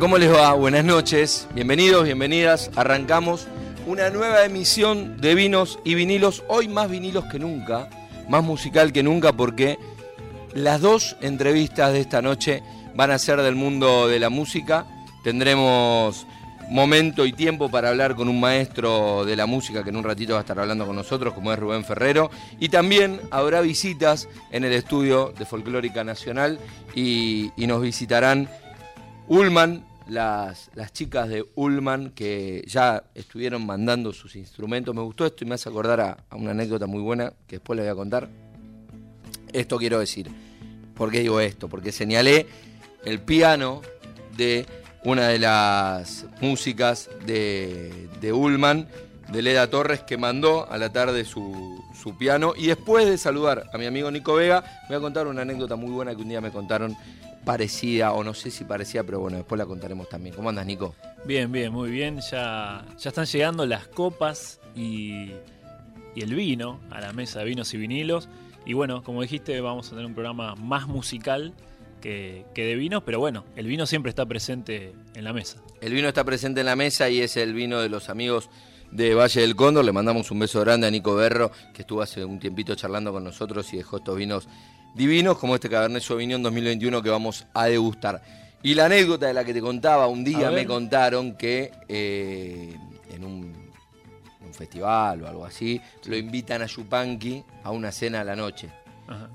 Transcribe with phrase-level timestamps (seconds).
[0.00, 0.52] ¿Cómo les va?
[0.52, 2.70] Buenas noches, bienvenidos, bienvenidas.
[2.76, 3.48] Arrancamos
[3.86, 7.88] una nueva emisión de vinos y vinilos, hoy más vinilos que nunca,
[8.28, 9.76] más musical que nunca porque
[10.54, 12.62] las dos entrevistas de esta noche
[12.94, 14.86] van a ser del mundo de la música.
[15.24, 16.26] Tendremos
[16.68, 20.34] momento y tiempo para hablar con un maestro de la música que en un ratito
[20.34, 22.30] va a estar hablando con nosotros, como es Rubén Ferrero.
[22.60, 26.60] Y también habrá visitas en el estudio de Folclórica Nacional
[26.94, 28.48] y, y nos visitarán
[29.28, 34.94] Ullman, las, las chicas de Ullman que ya estuvieron mandando sus instrumentos.
[34.94, 37.86] Me gustó esto y me hace acordar a, una anécdota muy buena que después les
[37.86, 38.28] voy a contar.
[39.52, 40.30] Esto quiero decir.
[40.94, 41.68] ¿Por qué digo esto?
[41.68, 42.46] Porque señalé
[43.04, 43.82] el piano
[44.36, 44.66] de
[45.04, 48.88] una de las músicas de, de Ullman,
[49.32, 52.54] de Leda Torres, que mandó a la tarde su, su piano.
[52.56, 55.76] Y después de saludar a mi amigo Nico Vega, me voy a contar una anécdota
[55.76, 56.96] muy buena que un día me contaron
[57.44, 60.34] parecida, o no sé si parecía, pero bueno, después la contaremos también.
[60.34, 60.94] ¿Cómo andas, Nico?
[61.24, 62.20] Bien, bien, muy bien.
[62.30, 65.32] Ya, ya están llegando las copas y,
[66.14, 68.28] el vino a la mesa de vinos y vinilos.
[68.66, 71.54] Y bueno, como dijiste, vamos a tener un programa más musical
[72.00, 75.62] que, que, de vinos, pero bueno, el vino siempre está presente en la mesa.
[75.80, 78.50] El vino está presente en la mesa y es el vino de los amigos
[78.90, 79.84] de Valle del Cóndor.
[79.84, 83.24] Le mandamos un beso grande a Nico Berro, que estuvo hace un tiempito charlando con
[83.24, 84.48] nosotros y dejó estos vinos
[84.94, 88.22] divinos como este Cabernet Sauvignon 2021 que vamos a degustar.
[88.62, 92.76] Y la anécdota de la que te contaba, un día me contaron que eh,
[93.14, 93.68] en un,
[94.52, 98.68] festival o algo así, lo invitan a Yupanqui a una cena a la noche.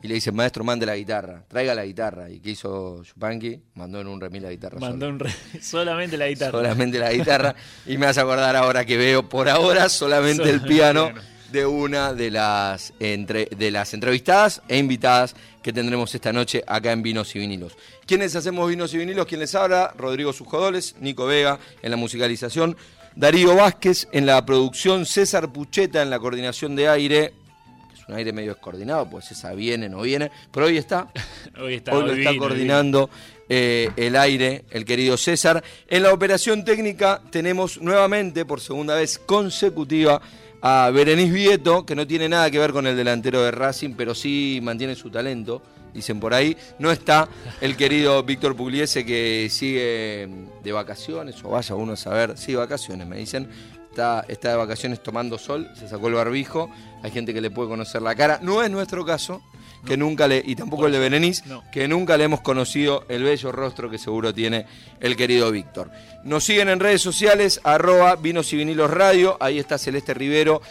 [0.02, 2.30] Y le dicen, maestro, mande la guitarra, traiga la guitarra.
[2.30, 3.60] ¿Y qué hizo Yupanqui?
[3.76, 4.80] Mandó en un remil la guitarra.
[4.80, 5.20] Mandó un
[5.62, 6.52] solamente la guitarra.
[6.52, 7.56] Solamente la guitarra.
[7.86, 11.12] y me hace acordar ahora que veo por ahora solamente, el piano
[11.52, 16.92] de una de las, entre, de las entrevistadas e invitadas que tendremos esta noche acá
[16.92, 17.78] en Vinos y Vinilos.
[18.06, 19.26] ¿Quiénes hacemos Vinos y Vinilos?
[19.26, 19.94] ¿Quién les habla?
[19.98, 22.76] Rodrigo Sujodoles, Nico Vega en la musicalización,
[23.16, 27.34] Darío Vázquez en la producción, César Pucheta en la coordinación de aire,
[28.03, 31.08] es un aire medio descoordinado, pues César viene, no viene, pero hoy está.
[31.59, 33.09] hoy está, hoy lo está coordinando
[33.47, 35.64] eh, el aire, el querido César.
[35.88, 40.22] En la operación técnica tenemos nuevamente, por segunda vez consecutiva,
[40.62, 44.13] a Berenice Vieto, que no tiene nada que ver con el delantero de Racing, pero
[44.16, 45.62] sí mantiene su talento,
[45.94, 46.58] dicen por ahí.
[46.80, 47.30] No está
[47.62, 50.30] el querido Víctor Pugliese, que sigue
[50.62, 53.47] de vacaciones, o vaya uno a saber, sí, vacaciones, me dicen.
[53.94, 56.68] Está, está de vacaciones tomando sol, se sacó el barbijo,
[57.04, 58.40] hay gente que le puede conocer la cara.
[58.42, 59.44] No es nuestro caso,
[59.86, 63.52] que nunca le, y tampoco el de Berenice, que nunca le hemos conocido el bello
[63.52, 64.66] rostro que seguro tiene
[65.00, 65.92] el querido Víctor.
[66.24, 70.64] Nos siguen en redes sociales, arroba vinos y vinilos radio, ahí está Celeste Rivero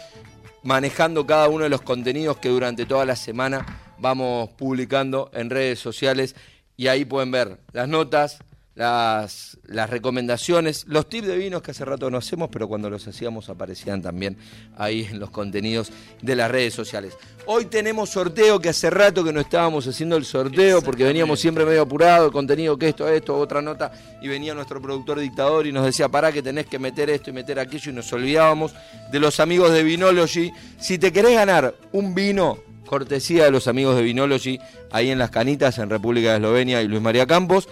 [0.63, 5.79] manejando cada uno de los contenidos que durante toda la semana vamos publicando en redes
[5.79, 6.35] sociales
[6.75, 8.39] y ahí pueden ver las notas,
[8.75, 13.07] las, las recomendaciones, los tips de vinos que hace rato no hacemos, pero cuando los
[13.07, 14.37] hacíamos aparecían también
[14.77, 15.91] ahí en los contenidos
[16.21, 17.15] de las redes sociales.
[17.45, 21.65] Hoy tenemos sorteo, que hace rato que no estábamos haciendo el sorteo, porque veníamos siempre
[21.65, 23.91] medio apurado, el contenido que esto, esto, otra nota,
[24.21, 27.33] y venía nuestro productor dictador y nos decía, pará que tenés que meter esto y
[27.33, 28.73] meter aquello, y nos olvidábamos
[29.11, 30.51] de los amigos de Vinology.
[30.79, 34.59] Si te querés ganar un vino, cortesía de los amigos de Vinology,
[34.91, 37.67] ahí en Las Canitas, en República de Eslovenia y Luis María Campos,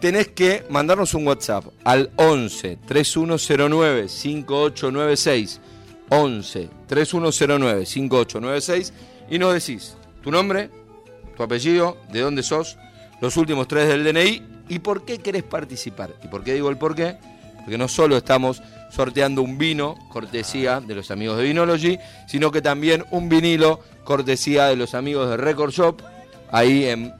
[0.00, 5.60] tenés que mandarnos un WhatsApp al 11 3109 5896.
[6.10, 8.92] 11 3109 5896
[9.30, 10.70] y nos decís tu nombre,
[11.36, 12.76] tu apellido, de dónde sos,
[13.20, 16.14] los últimos tres del DNI y por qué querés participar.
[16.22, 17.16] ¿Y por qué digo el por qué?
[17.58, 22.62] Porque no solo estamos sorteando un vino, cortesía de los amigos de Vinology, sino que
[22.62, 26.02] también un vinilo, cortesía de los amigos de Record Shop,
[26.50, 27.12] ahí en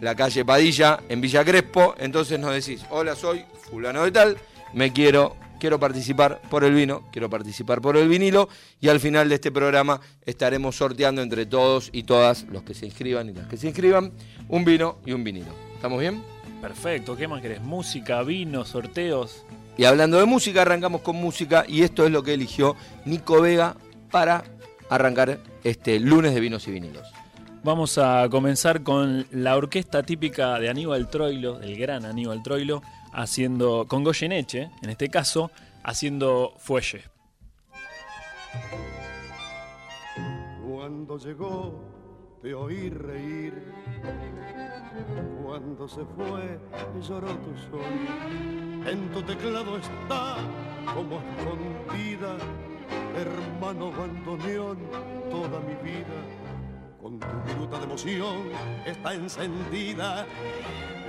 [0.00, 1.94] la calle Padilla, en Villa Crespo.
[1.98, 4.36] Entonces nos decís, hola, soy fulano de tal,
[4.72, 8.48] me quiero, quiero participar por el vino, quiero participar por el vinilo.
[8.80, 12.86] Y al final de este programa estaremos sorteando entre todos y todas los que se
[12.86, 14.12] inscriban y las que se inscriban
[14.48, 15.54] un vino y un vinilo.
[15.74, 16.22] ¿Estamos bien?
[16.60, 17.60] Perfecto, ¿qué más querés?
[17.60, 19.44] Música, vino, sorteos.
[19.76, 23.76] Y hablando de música, arrancamos con música y esto es lo que eligió Nico Vega
[24.10, 24.44] para
[24.88, 27.06] arrancar este lunes de vinos y vinilos.
[27.64, 33.86] Vamos a comenzar con la orquesta típica de Aníbal Troilo, el gran Aníbal Troilo, haciendo,
[33.88, 35.50] con Goyeneche, en este caso,
[35.82, 37.04] haciendo Fuelle.
[40.62, 41.80] Cuando llegó
[42.42, 43.72] te oí reír,
[45.42, 46.60] cuando se fue
[47.00, 50.36] lloró tu sol, en tu teclado está
[50.94, 52.36] como escondida,
[53.16, 54.76] hermano bandoneón,
[55.30, 56.43] toda mi vida
[57.04, 58.48] con tu fruta de emoción
[58.86, 60.24] está encendida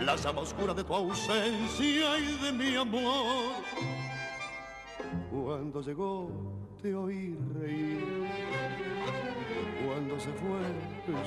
[0.01, 3.53] la llama oscura de tu ausencia y de mi amor.
[5.31, 6.29] Cuando llegó
[6.81, 8.27] te oí reír,
[9.85, 10.59] cuando se fue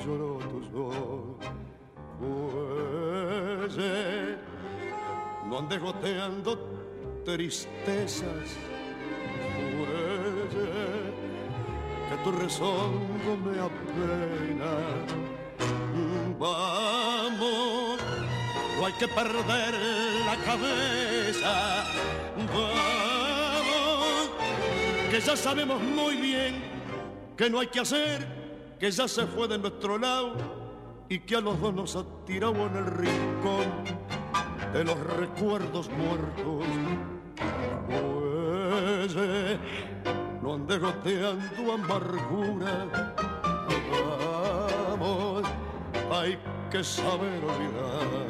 [0.05, 1.35] lloró tu sol.
[2.19, 4.37] Fuelle,
[5.47, 6.59] no ande goteando
[7.25, 8.55] tristezas,
[9.49, 10.98] fuelle, que
[12.23, 14.71] tu rezongo me apena.
[16.39, 17.99] Vamos,
[18.79, 19.73] no hay que perder
[20.25, 21.85] la cabeza.
[22.53, 24.29] Vamos,
[25.09, 26.63] que ya sabemos muy bien
[27.35, 28.27] que no hay que hacer,
[28.79, 30.33] que ya se fue de nuestro lado
[31.07, 33.99] y que a los dos nos ha tirado en el rincón
[34.73, 36.65] de los recuerdos muertos.
[37.89, 38.29] No
[40.53, 42.87] ande goteando amargura.
[44.89, 45.43] Vamos,
[46.11, 46.37] hay
[46.71, 48.29] que saber olvidar.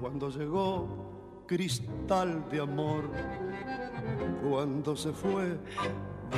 [0.00, 0.88] Cuando llegó
[1.46, 3.10] cristal de amor,
[4.48, 5.58] cuando se fue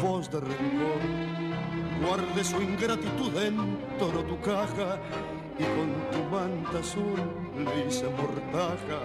[0.01, 1.01] voz de rencor,
[2.05, 4.99] guarde su ingratitud dentro tu caja
[5.59, 7.21] y con tu manta azul
[7.57, 9.01] le hice mortaja.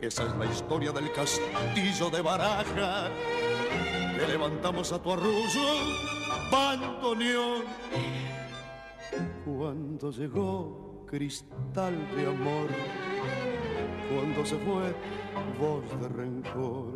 [0.00, 3.08] Esa es la historia del castillo de baraja.
[4.16, 5.68] Le levantamos a tu arrullo,
[6.50, 7.62] bandoneón.
[9.44, 12.68] Cuando llegó cristal de amor,
[14.12, 14.94] cuando se fue
[15.60, 16.94] voz de rencor,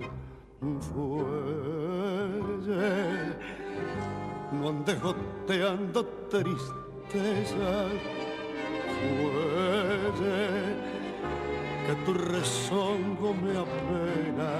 [0.60, 1.36] fuelle,
[4.52, 7.88] no andes goteando tristeza,
[8.98, 10.46] fuelle,
[11.86, 14.52] que tu rezongo me apena.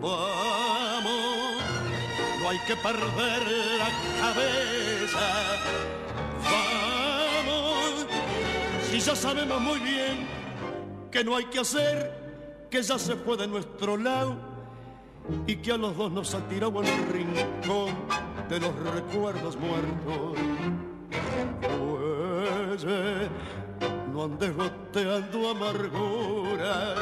[0.00, 1.62] Vamos,
[2.40, 3.42] no hay que perder
[3.78, 3.90] la
[4.20, 5.26] cabeza.
[6.42, 8.06] Vamos,
[8.90, 10.26] si ya sabemos muy bien
[11.10, 12.19] que no hay que hacer,
[12.70, 14.36] que ya se fue de nuestro lado
[15.46, 17.94] y que a los dos nos ha tirado el rincón
[18.48, 20.38] de los recuerdos muertos.
[21.60, 23.28] Fuelle,
[24.12, 26.94] no andes goteando amargura.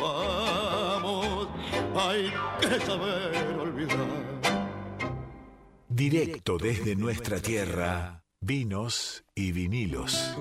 [0.00, 1.48] Vamos,
[1.96, 4.26] hay que saber olvidar.
[5.88, 10.36] Directo desde nuestra tierra, vinos y vinilos.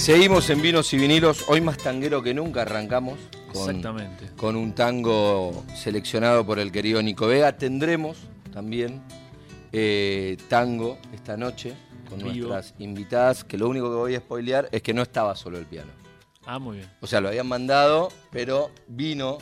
[0.00, 3.18] Seguimos en vinos y vinilos, hoy más tanguero que nunca arrancamos
[3.52, 4.30] con, Exactamente.
[4.34, 7.58] con un tango seleccionado por el querido Nico Vega.
[7.58, 8.16] Tendremos
[8.50, 9.02] también
[9.72, 11.74] eh, tango esta noche
[12.08, 12.48] con Vivo.
[12.48, 15.66] nuestras invitadas, que lo único que voy a spoilear es que no estaba solo el
[15.66, 15.92] piano.
[16.46, 16.90] Ah, muy bien.
[17.02, 19.36] O sea, lo habían mandado, pero vino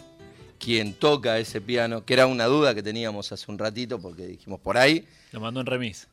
[0.59, 4.59] quien toca ese piano, que era una duda que teníamos hace un ratito, porque dijimos
[4.59, 5.07] por ahí.
[5.31, 6.09] Lo mandó en remis.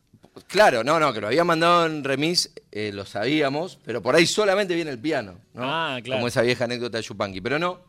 [0.48, 4.26] Claro, no, no, que lo habían mandado en remis, eh, lo sabíamos, pero por ahí
[4.26, 5.64] solamente viene el piano, ¿no?
[5.64, 6.20] Ah, claro.
[6.20, 7.42] Como esa vieja anécdota de Chupanqui.
[7.42, 7.80] Pero no,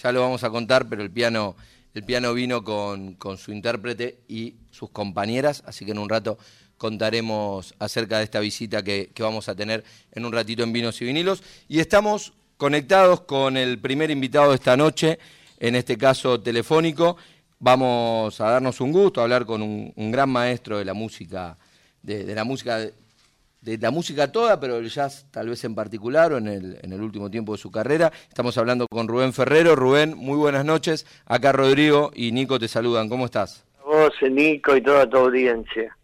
[0.00, 1.56] ya lo vamos a contar, pero el piano,
[1.94, 6.38] el piano vino con, con su intérprete y sus compañeras, así que en un rato
[6.76, 11.00] contaremos acerca de esta visita que, que vamos a tener en un ratito en Vinos
[11.02, 11.42] y Vinilos.
[11.68, 15.18] Y estamos conectados con el primer invitado de esta noche,
[15.58, 17.16] en este caso telefónico,
[17.60, 21.56] vamos a darnos un gusto, a hablar con un, gran maestro de la música,
[22.02, 26.38] de, la música, de, la música toda, pero el jazz tal vez en particular o
[26.38, 28.12] en el, en el último tiempo de su carrera.
[28.28, 29.76] Estamos hablando con Rubén Ferrero.
[29.76, 31.06] Rubén, muy buenas noches.
[31.26, 33.08] Acá Rodrigo y Nico te saludan.
[33.08, 33.64] ¿Cómo estás?
[33.84, 35.96] Vos, Nico y toda tu audiencia.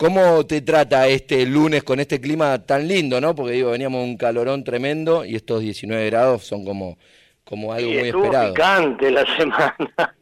[0.00, 3.34] ¿Cómo te trata este lunes con este clima tan lindo, no?
[3.34, 6.96] Porque digo, veníamos un calorón tremendo y estos 19 grados son como,
[7.44, 8.54] como algo muy esperado.
[8.54, 10.16] picante la semana.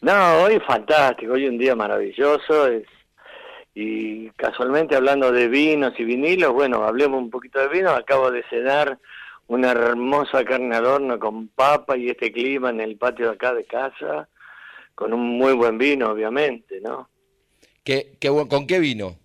[0.00, 2.66] no, hoy fantástico, hoy un día maravilloso.
[2.66, 2.82] Es,
[3.78, 7.90] y casualmente hablando de vinos y vinilos, bueno, hablemos un poquito de vino.
[7.90, 8.98] Acabo de cenar
[9.48, 13.52] una hermosa carne al horno con papa y este clima en el patio de acá
[13.52, 14.30] de casa,
[14.94, 17.10] con un muy buen vino, obviamente, ¿no?
[17.84, 18.16] ¿Qué,
[18.48, 19.18] ¿Con qué vino?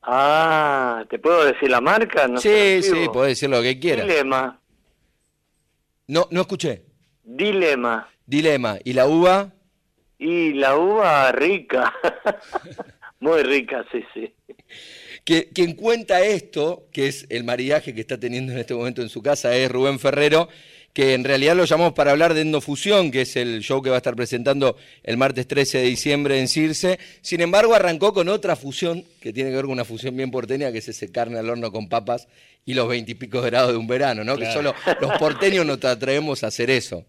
[0.00, 2.26] Ah, ¿te puedo decir la marca?
[2.26, 4.06] No sí, sí, puedes decir lo que quieras.
[4.06, 4.58] Dilema.
[6.06, 6.82] No, no escuché.
[7.24, 8.08] Dilema.
[8.24, 8.78] Dilema.
[8.82, 9.52] ¿Y la uva?
[10.16, 11.92] Y la uva rica.
[13.20, 14.32] Muy rica, sí, sí.
[15.24, 19.08] Que, quien cuenta esto, que es el maridaje que está teniendo en este momento en
[19.08, 20.48] su casa, es Rubén Ferrero,
[20.92, 23.96] que en realidad lo llamamos para hablar de Endofusión, que es el show que va
[23.96, 26.98] a estar presentando el martes 13 de diciembre en Circe.
[27.20, 30.72] Sin embargo, arrancó con otra fusión, que tiene que ver con una fusión bien porteña,
[30.72, 32.28] que es ese carne al horno con papas
[32.64, 34.36] y los veintipico grados de un verano, ¿no?
[34.36, 37.04] Que solo los porteños nos atrevemos a hacer eso.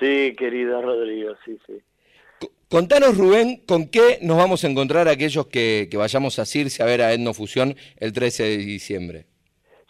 [0.00, 1.74] Sí, querida Rodrigo, sí, sí.
[2.68, 6.86] Contanos, Rubén, ¿con qué nos vamos a encontrar aquellos que, que vayamos a Circe a
[6.86, 9.26] ver a Etnofusión el 13 de diciembre?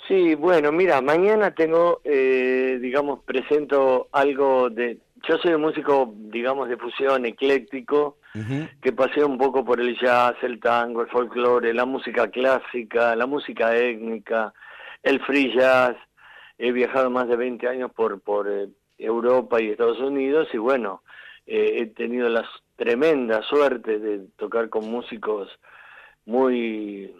[0.07, 4.99] Sí, bueno, mira, mañana tengo, eh, digamos, presento algo de...
[5.27, 8.19] Yo soy un músico, digamos, de fusión ecléctico,
[8.83, 13.27] que pasé un poco por el jazz, el tango, el folclore, la música clásica, la
[13.27, 14.53] música étnica,
[15.03, 15.97] el free jazz.
[16.59, 18.69] He viajado más de 20 años por, por eh,
[18.99, 21.03] Europa y Estados Unidos y bueno,
[21.47, 22.45] eh, he tenido la
[22.77, 25.49] tremenda suerte de tocar con músicos
[26.27, 27.15] muy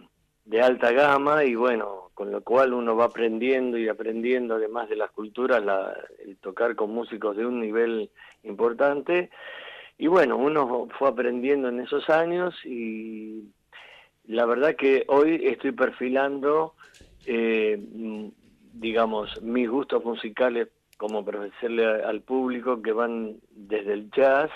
[0.45, 4.95] de alta gama y bueno, con lo cual uno va aprendiendo y aprendiendo además de
[4.95, 5.93] las culturas, la,
[6.25, 8.09] el tocar con músicos de un nivel
[8.43, 9.29] importante.
[9.97, 13.43] Y bueno, uno fue aprendiendo en esos años y
[14.25, 16.75] la verdad que hoy estoy perfilando,
[17.25, 17.79] eh,
[18.73, 24.49] digamos, mis gustos musicales como ofrecerle al público que van desde el jazz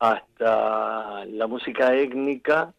[0.00, 2.72] hasta la música étnica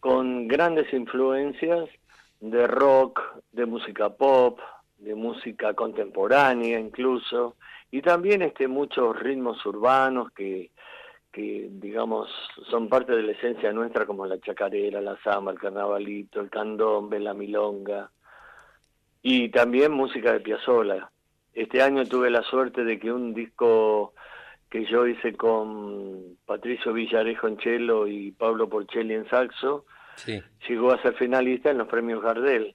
[0.00, 1.88] con grandes influencias
[2.40, 3.20] de rock,
[3.52, 4.58] de música pop,
[4.98, 7.56] de música contemporánea incluso,
[7.90, 10.70] y también este muchos ritmos urbanos que,
[11.32, 12.28] que digamos
[12.68, 17.20] son parte de la esencia nuestra como la chacarera, la samba, el carnavalito, el candombe,
[17.20, 18.10] la milonga
[19.22, 21.10] y también música de Piazzolla.
[21.54, 24.12] Este año tuve la suerte de que un disco
[24.70, 29.86] que yo hice con Patricio Villarejo en cello y Pablo Porcelli en saxo,
[30.68, 32.74] llegó a ser finalista en los premios Gardel.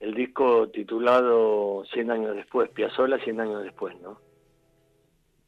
[0.00, 4.20] El disco titulado 100 años después, Piazzola 100 años después, ¿no?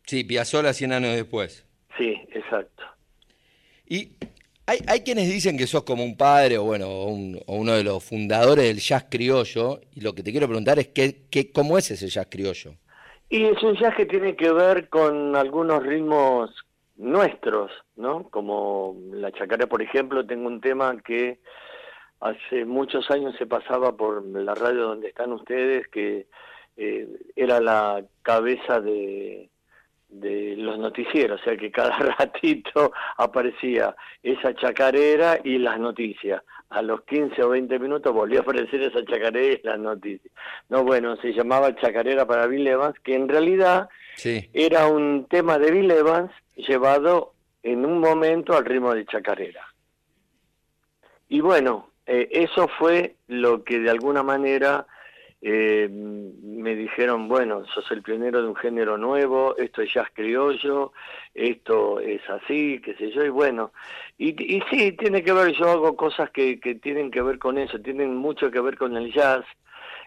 [0.06, 1.66] Sí, Piazzola 100 años después.
[1.98, 2.84] Sí, exacto.
[3.86, 4.12] Y
[4.66, 8.04] hay, hay quienes dicen que sos como un padre o bueno, o, uno de los
[8.04, 11.90] fundadores del jazz criollo, y lo que te quiero preguntar es qué, qué, cómo es
[11.90, 12.74] ese jazz criollo.
[13.28, 16.50] Y es un jazz que tiene que ver con algunos ritmos
[16.96, 18.28] nuestros, ¿no?
[18.30, 21.38] Como la chacara, por ejemplo, tengo un tema que
[22.20, 26.26] hace muchos años se pasaba por la radio donde están ustedes, que
[26.76, 29.50] eh, era la cabeza de,
[30.08, 36.42] de los noticieros, o sea que cada ratito aparecía esa chacarera y las noticias.
[36.70, 40.32] A los 15 o 20 minutos volvió a aparecer esa chacarera y las noticias.
[40.68, 43.88] No, bueno, se llamaba Chacarera para Bill Evans, que en realidad
[44.52, 47.32] era un tema de Bill Evans llevado
[47.62, 49.66] en un momento al ritmo de chacarera.
[51.28, 54.86] Y bueno, eh, eso fue lo que de alguna manera
[55.40, 60.92] eh, me dijeron, bueno, sos el pionero de un género nuevo, esto es jazz criollo,
[61.34, 63.72] esto es así, qué sé yo, y bueno,
[64.16, 67.56] y, y sí, tiene que ver, yo hago cosas que, que tienen que ver con
[67.56, 69.44] eso, tienen mucho que ver con el jazz.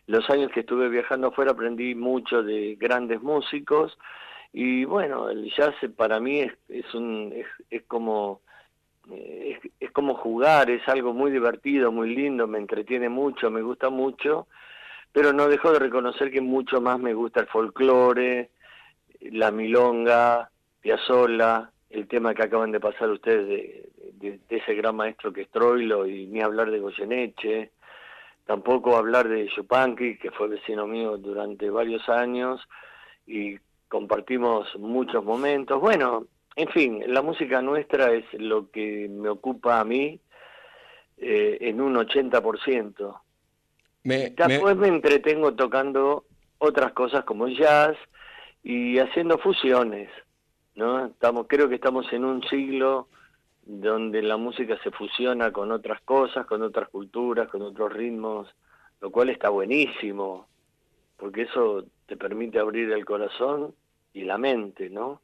[0.07, 3.97] Los años que estuve viajando afuera aprendí mucho de grandes músicos
[4.51, 7.33] y bueno, el jazz para mí es, es, un,
[7.87, 8.41] como...
[9.11, 13.89] Es, es como jugar, es algo muy divertido, muy lindo, me entretiene mucho, me gusta
[13.89, 14.47] mucho,
[15.11, 18.49] pero no dejo de reconocer que mucho más me gusta el folclore,
[19.19, 20.49] la milonga,
[20.79, 26.07] Piazzolla, el tema que acaban de pasar ustedes de, ese gran maestro que es Troilo,
[26.07, 27.71] y ni hablar de Goyeneche,
[28.45, 32.61] tampoco hablar de Yupanqui, que fue vecino mío durante varios años,
[33.25, 35.79] y compartimos muchos momentos.
[35.81, 36.25] Bueno,
[36.55, 40.19] en fin, la música nuestra es lo que me ocupa a mí
[41.17, 43.21] eh, en un 80%.
[44.03, 44.87] Me, Después me...
[44.87, 46.25] entretengo tocando
[46.57, 47.97] otras cosas como jazz
[48.63, 50.09] y haciendo fusiones,
[50.75, 51.07] ¿no?
[51.07, 53.07] Estamos, creo que estamos en un siglo
[53.63, 58.53] donde la música se fusiona con otras cosas, con otras culturas, con otros ritmos,
[58.99, 60.47] lo cual está buenísimo,
[61.17, 63.73] porque eso te permite abrir el corazón
[64.13, 65.21] y la mente, ¿no?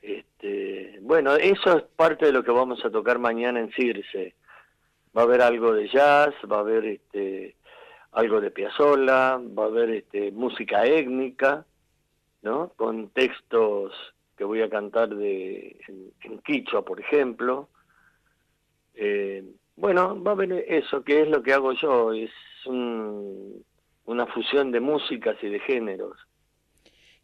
[0.00, 4.34] Este, bueno, eso es parte de lo que vamos a tocar mañana en Circe.
[5.16, 7.56] Va a haber algo de jazz, va a haber este,
[8.12, 11.64] algo de Piazzolla, va a haber este, música étnica,
[12.42, 12.72] ¿no?
[12.76, 13.92] Con textos
[14.36, 15.76] que voy a cantar de,
[16.22, 17.68] en, Quichua, por ejemplo.
[18.94, 19.44] Eh,
[19.76, 22.30] bueno, va a haber eso, que es lo que hago yo, es
[22.66, 26.16] una fusión de músicas y de géneros.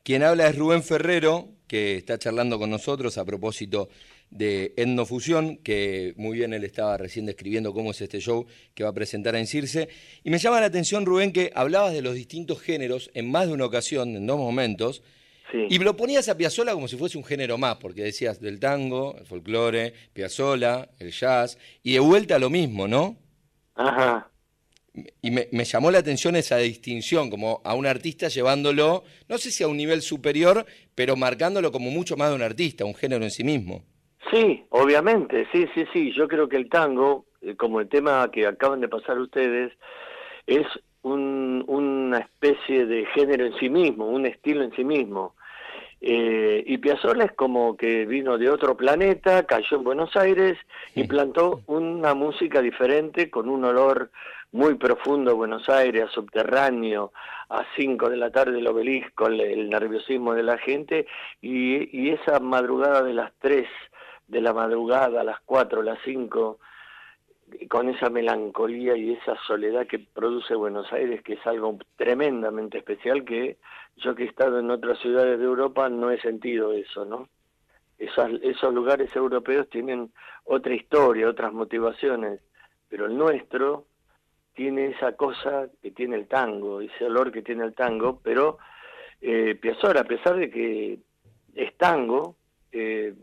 [0.03, 3.89] Quien habla es Rubén Ferrero, que está charlando con nosotros a propósito
[4.31, 8.91] de Etnofusión, que muy bien él estaba recién describiendo cómo es este show que va
[8.91, 9.89] a presentar en Circe.
[10.25, 13.55] Y me llama la atención, Rubén, que hablabas de los distintos géneros en más de
[13.55, 15.03] una ocasión, en dos momentos,
[15.71, 19.17] y lo ponías a Piazzolla como si fuese un género más, porque decías del tango,
[19.17, 23.17] el folclore, Piazzolla, el jazz, y de vuelta lo mismo, ¿no?
[23.77, 24.31] Ajá
[25.21, 29.63] y me, llamó la atención esa distinción, como a un artista llevándolo, no sé si
[29.63, 30.65] a un nivel superior,
[30.95, 33.85] pero marcándolo como mucho más de un artista, un género en sí mismo.
[34.31, 36.13] Sí, obviamente, sí, sí, sí.
[36.13, 39.73] Yo creo que el tango, eh, como el tema que acaban de pasar ustedes,
[40.47, 40.67] es
[41.03, 45.35] una especie de género en sí mismo, un estilo en sí mismo.
[46.01, 50.59] Eh, y Piazzolla es como que vino de otro planeta, cayó en Buenos Aires
[50.95, 54.11] y plantó una música diferente con un olor
[54.53, 57.13] muy profundo Buenos Aires, subterráneo,
[57.49, 61.07] a 5 de la tarde el obelisco, el, nerviosismo de la gente,
[61.41, 63.67] y, esa madrugada de las 3
[64.29, 66.59] de la madrugada, a las 4, las 5,
[67.69, 73.25] con esa melancolía y esa soledad que produce Buenos Aires, que es algo tremendamente especial,
[73.25, 73.59] que
[73.97, 77.29] yo que he estado en otras ciudades de Europa no he sentido eso, ¿no?
[77.99, 80.13] esos lugares europeos tienen
[80.45, 82.41] otra historia, otras motivaciones,
[82.89, 83.87] pero el nuestro
[84.55, 88.59] tiene esa cosa que tiene el tango, ese olor que tiene el tango, pero
[89.21, 90.99] eh, a pesar de que
[91.55, 92.37] es tango,
[92.73, 93.15] eh,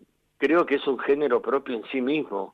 [0.44, 2.54] creo que es un género propio en sí mismo.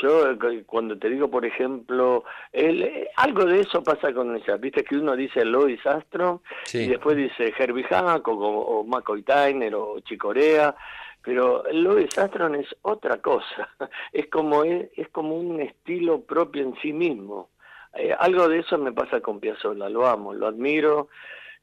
[0.00, 4.56] Yo eh, cuando te digo, por ejemplo, el, eh, algo de eso pasa con esa,
[4.56, 9.74] viste que uno dice Louis Astro y después dice Herbie Hancock o, o McCoy Tyner
[9.74, 10.72] o Chicorea,
[11.20, 13.68] pero Louis Armstrong es otra cosa,
[14.12, 17.48] es como, es, como un estilo propio en sí mismo.
[17.92, 21.08] Eh, algo de eso me pasa con Piazzolla, lo amo, lo admiro.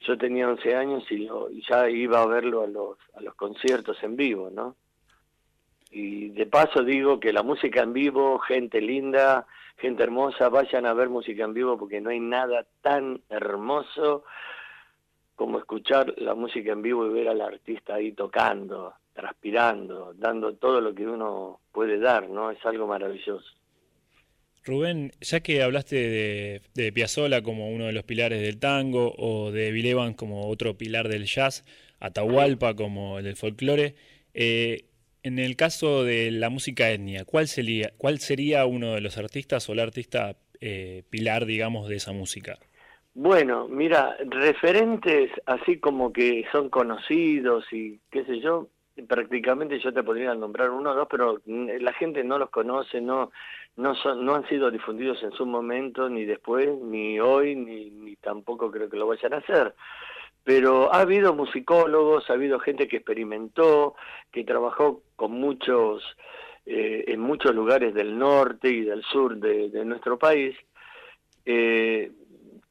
[0.05, 1.29] Yo tenía 11 años y,
[1.69, 4.75] ya iba a verlo a los, a los conciertos en vivo, ¿no?
[5.91, 9.45] Y de paso digo que la música en vivo, gente linda,
[9.77, 14.23] gente hermosa, vayan a ver música en vivo porque no hay nada tan hermoso
[15.35, 20.81] como escuchar la música en vivo y ver al artista ahí tocando transpirando, dando todo
[20.81, 22.51] lo que uno puede dar, ¿no?
[22.51, 23.47] Es algo maravilloso.
[24.65, 29.51] Rubén, ya que hablaste de, de Piazzolla como uno de los pilares del tango o
[29.51, 31.65] de Bill como otro pilar del jazz,
[31.99, 33.95] Atahualpa como el del folclore,
[34.33, 34.85] eh,
[35.23, 39.69] en el caso de la música etnia, ¿cuál sería, ¿cuál sería uno de los artistas
[39.69, 42.57] o el artista eh, pilar, digamos, de esa música?
[43.15, 48.67] Bueno, mira, referentes así como que son conocidos y qué sé yo,
[49.07, 53.31] prácticamente yo te podría nombrar uno o dos, pero la gente no los conoce, no
[53.75, 58.15] no son, no han sido difundidos en su momento, ni después, ni hoy, ni, ni
[58.17, 59.73] tampoco creo que lo vayan a hacer.
[60.43, 63.95] Pero ha habido musicólogos, ha habido gente que experimentó,
[64.31, 66.03] que trabajó con muchos,
[66.65, 70.55] eh, en muchos lugares del norte y del sur de, nuestro país.
[71.45, 72.11] Eh,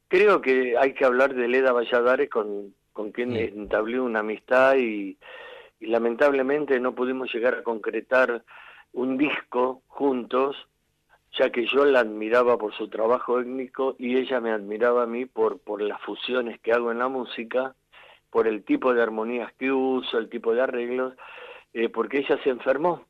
[0.07, 5.17] creo que hay que hablar de Leda Valladares con, con quien entablé una amistad y,
[5.79, 8.43] y lamentablemente no pudimos llegar a concretar
[8.93, 10.55] un disco juntos,
[11.37, 15.25] ya que yo la admiraba por su trabajo étnico y ella me admiraba a mí
[15.25, 17.75] por, por las fusiones que hago en la música,
[18.29, 21.13] por el tipo de armonías que uso, el tipo de arreglos,
[21.73, 23.05] eh, porque ella se enfermó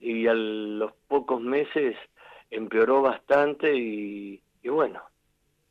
[0.00, 1.96] y a los pocos meses
[2.50, 5.00] empeoró bastante y, y bueno,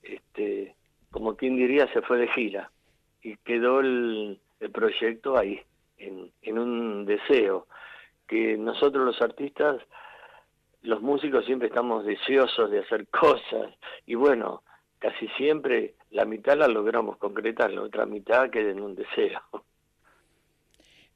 [0.01, 0.75] este,
[1.11, 2.71] como quien diría, se fue de gira
[3.21, 5.61] y quedó el, el proyecto ahí
[5.97, 7.67] en, un deseo,
[8.27, 9.81] que nosotros los artistas,
[10.83, 13.73] los músicos siempre estamos deseosos de hacer cosas
[14.05, 14.63] y bueno,
[14.99, 19.41] casi siempre la mitad la logramos concretar, la otra mitad queda en un deseo.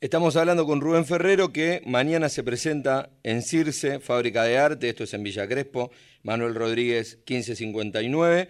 [0.01, 5.04] Estamos hablando con Rubén Ferrero que mañana se presenta en Circe, Fábrica de Arte, esto
[5.04, 5.89] es en Villa Crespo,
[6.21, 8.49] Manuel Rodríguez 1559.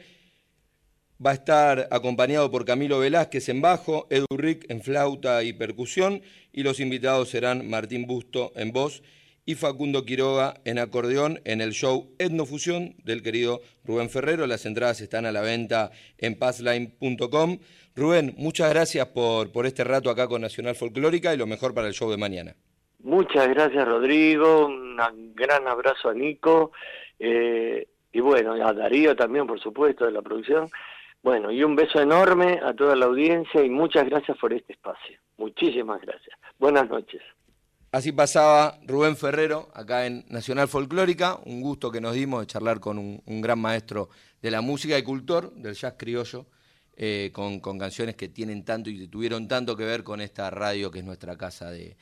[1.25, 6.21] Va a estar acompañado por Camilo Velázquez en bajo, Edu Rick en flauta y percusión
[6.51, 9.01] y los invitados serán Martín Busto en voz
[9.45, 14.47] y Facundo Quiroga en acordeón en el show Etnofusión del querido Rubén Ferrero.
[14.47, 17.60] Las entradas están a la venta en passline.com.
[17.95, 21.88] Rubén, muchas gracias por, por este rato acá con Nacional Folclórica y lo mejor para
[21.88, 22.55] el show de mañana.
[23.03, 24.97] Muchas gracias Rodrigo, un
[25.36, 26.71] gran abrazo a Nico
[27.19, 30.67] eh, y bueno, a Darío también por supuesto de la producción.
[31.21, 35.19] Bueno, y un beso enorme a toda la audiencia y muchas gracias por este espacio.
[35.38, 36.38] Muchísimas gracias.
[36.60, 37.21] Buenas noches.
[37.95, 42.81] Así pasaba Rubén Ferrero acá en Nacional Folclórica, un gusto que nos dimos de charlar
[42.81, 44.10] con un, gran maestro
[44.41, 46.45] de la música y cultor del jazz criollo
[46.97, 50.99] eh, con, canciones que tienen tanto y tuvieron tanto que ver con esta radio que
[50.99, 51.95] es nuestra casa de,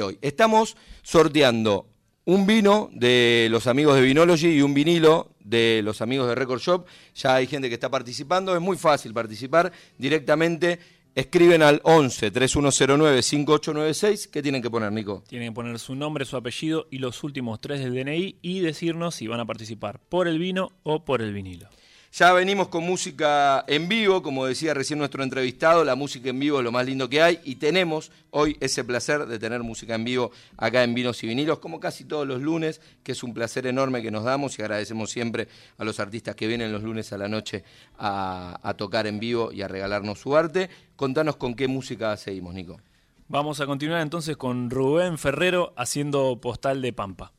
[0.00, 0.20] hoy.
[0.22, 1.88] Estamos sorteando
[2.26, 6.60] un vino de los amigos de Vinology y un vinilo de los amigos de Record
[6.60, 6.86] Shop.
[7.16, 10.78] Ya hay gente que está participando, es muy fácil participar directamente.
[11.14, 14.28] Escriben al 11 3109 5896.
[14.28, 15.24] ¿Qué tienen que poner, Nico?
[15.28, 19.16] Tienen que poner su nombre, su apellido y los últimos tres del DNI y decirnos
[19.16, 21.68] si van a participar por el vino o por el vinilo.
[22.12, 26.58] Ya venimos con música en vivo, como decía recién nuestro entrevistado, la música en vivo
[26.58, 30.02] es lo más lindo que hay y tenemos hoy ese placer de tener música en
[30.02, 33.64] vivo acá en Vinos y Vinilos, como casi todos los lunes, que es un placer
[33.68, 35.46] enorme que nos damos y agradecemos siempre
[35.78, 37.62] a los artistas que vienen los lunes a la noche
[37.96, 40.68] a, tocar en vivo y a regalarnos su arte.
[40.96, 42.80] Contanos con qué música seguimos, Nico.
[43.28, 47.32] Vamos a continuar entonces con Rubén Ferrero haciendo Postal de Pampa.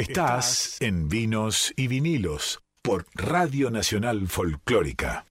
[0.00, 5.26] Estás en Vinos y Vinilos por Radio Nacional Folclórica.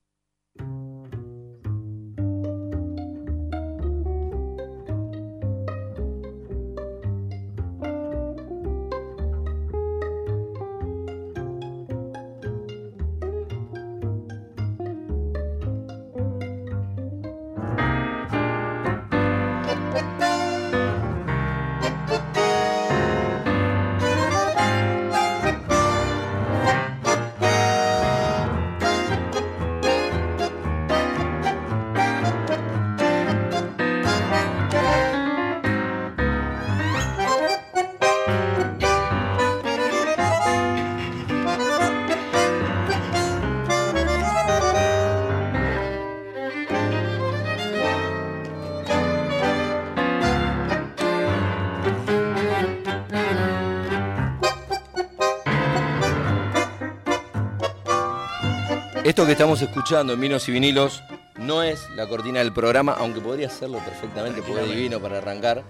[59.30, 61.04] Que estamos escuchando en Vinos y Vinilos
[61.36, 65.62] no es la cortina del programa, aunque podría serlo perfectamente, porque es divino para arrancar.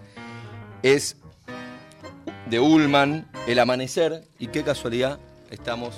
[0.82, 1.18] Es
[2.46, 5.18] de Ullman, El Amanecer, y qué casualidad
[5.50, 5.94] estamos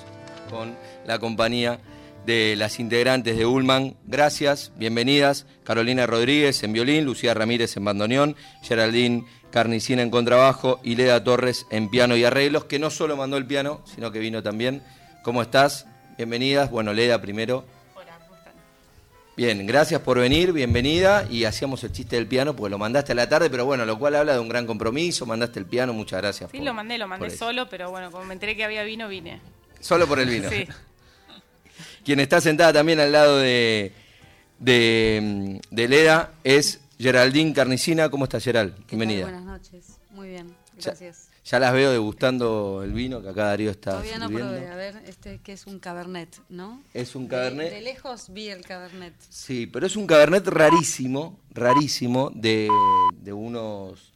[0.51, 1.79] con la compañía
[2.27, 3.95] de las integrantes de Ullman.
[4.07, 5.47] Gracias, bienvenidas.
[5.63, 11.67] Carolina Rodríguez en violín, Lucía Ramírez en bandoneón, Geraldine Carnicina en contrabajo y Leda Torres
[11.71, 14.83] en piano y arreglos, que no solo mandó el piano, sino que vino también.
[15.23, 15.87] ¿Cómo estás?
[16.17, 16.71] Bienvenidas.
[16.71, 17.65] Bueno, Leda primero.
[17.95, 18.53] Hola, ¿cómo están?
[19.37, 21.27] Bien, gracias por venir, bienvenida.
[21.31, 23.99] Y hacíamos el chiste del piano porque lo mandaste a la tarde, pero bueno, lo
[23.99, 25.27] cual habla de un gran compromiso.
[25.27, 26.51] Mandaste el piano, muchas gracias.
[26.51, 29.09] Sí, por- lo mandé, lo mandé solo, pero bueno, como me enteré que había vino,
[29.09, 29.41] vine.
[29.81, 30.49] Solo por el vino.
[30.51, 30.67] Sí.
[32.05, 33.93] Quien está sentada también al lado de,
[34.59, 38.09] de, de Leda es Geraldine Carnicina.
[38.11, 38.75] ¿Cómo estás, Gerald?
[38.89, 39.23] Bienvenida.
[39.25, 39.99] Buenas noches.
[40.11, 41.29] Muy bien, Ya- gracias.
[41.45, 44.69] Ya las veo degustando el vino que acá Darío está Todavía no probé.
[44.69, 46.81] A ver, este que es un cabernet, ¿no?
[46.95, 47.73] Es un De- cabernet.
[47.73, 49.13] De, lejos vi el cabernet.
[49.29, 52.69] Sí, pero es un cabernet rarísimo, rarísimo, de,
[53.23, 54.13] de unos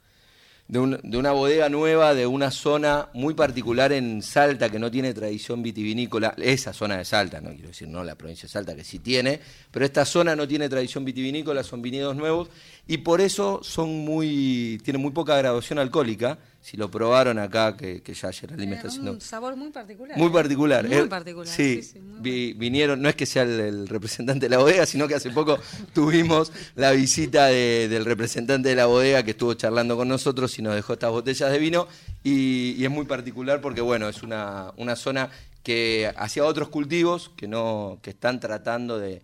[0.69, 4.91] de, un- de una bodega nueva, de una zona muy particular en Salta que no
[4.91, 6.33] tiene tradición vitivinícola.
[6.37, 9.39] Esa zona de Salta, no quiero decir no la provincia de Salta que sí tiene,
[9.71, 12.49] pero esta zona no tiene tradición vitivinícola, son viñedos nuevos
[12.87, 16.37] y por eso son muy tienen muy poca graduación alcohólica.
[16.61, 20.17] Si lo probaron acá, que, que ya Geraldine me está haciendo un sabor muy particular.
[20.17, 20.85] muy particular.
[20.85, 21.47] Muy Eh, particular.
[21.47, 24.57] Sí, Sí, sí, muy vi- vinieron, no es que sea el, el representante de la
[24.57, 25.57] bodega, sino que hace poco
[25.93, 30.61] tuvimos la visita de- del representante de la bodega que estuvo charlando con nosotros y
[30.61, 31.87] nos dejó estas botellas de vino.
[32.23, 35.29] Y, y es muy particular porque, bueno, es una, una zona
[35.63, 39.21] que hacia otros cultivos que, no, que están tratando de,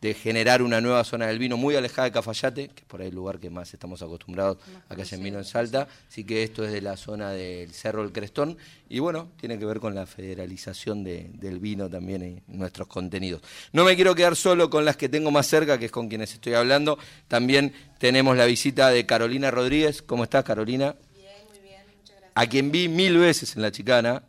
[0.00, 3.08] de generar una nueva zona del vino muy alejada de Cafayate, que es por ahí
[3.08, 5.88] el lugar que más estamos acostumbrados a que hacen vino en Salta.
[6.08, 8.56] Así que esto es de la zona del Cerro del Crestón.
[8.88, 13.42] Y bueno, tiene que ver con la federalización de- del vino también en nuestros contenidos.
[13.72, 16.32] No me quiero quedar solo con las que tengo más cerca, que es con quienes
[16.34, 16.98] estoy hablando.
[17.26, 20.02] También tenemos la visita de Carolina Rodríguez.
[20.02, 20.94] ¿Cómo estás, Carolina?
[21.14, 22.32] Bien, muy bien, muchas gracias.
[22.34, 24.22] A quien vi mil veces en La Chicana.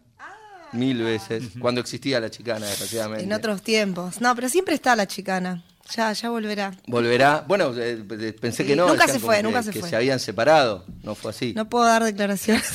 [0.73, 3.23] Mil veces, cuando existía la chicana, desgraciadamente.
[3.23, 4.19] En otros tiempos.
[4.21, 5.63] No, pero siempre está la chicana.
[5.95, 6.73] Ya, ya volverá.
[6.85, 7.45] Volverá.
[7.47, 8.03] Bueno, eh,
[8.39, 8.89] pensé Sí, que no.
[8.89, 9.89] nunca se fue, que- nunca se que fue.
[9.89, 10.83] se habían separado.
[11.03, 11.53] No fue así.
[11.55, 12.65] No puedo dar declaraciones.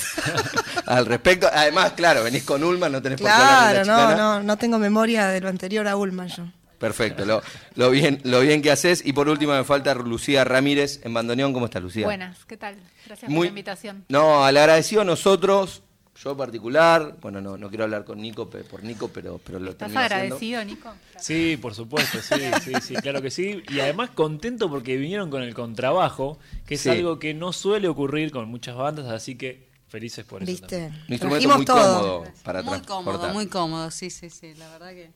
[0.87, 3.93] Al respecto, además, claro, venís con Ulma, no tenés por qué hablar de claro, la
[3.93, 4.17] no, chicana.
[4.39, 6.45] no, no tengo memoria de lo anterior a Ulman yo.
[6.79, 7.43] Perfecto, lo,
[7.77, 9.03] lo bien, lo bien que haces.
[9.05, 11.53] Y por último me falta Lucía Ramírez en bandoneón.
[11.53, 12.07] ¿Cómo estás, Lucía?
[12.07, 12.77] Buenas, ¿qué tal?
[13.07, 14.05] Gracias Muy- por la invitación.
[14.09, 15.83] No, al agradecido a nosotros,
[16.23, 19.89] yo particular, bueno, no, no quiero hablar con Nico por Nico, pero, pero lo ¿Estás
[19.91, 20.15] haciendo.
[20.15, 20.95] agradecido, Nico?
[21.19, 23.63] Sí, por supuesto, sí, sí, sí, claro que sí.
[23.69, 26.91] Y además contento porque vinieron con el contrabajo, que es Sí.
[26.91, 30.51] algo que no suele ocurrir con muchas bandas, así que felices por eso.
[30.53, 30.91] ¿Viste?
[31.09, 31.99] instrumento Trajimos muy todo.
[32.01, 33.05] cómodo para muy transportar.
[33.21, 34.55] cómodo, muy cómodo, sí, sí, sí.
[34.55, 35.11] La verdad que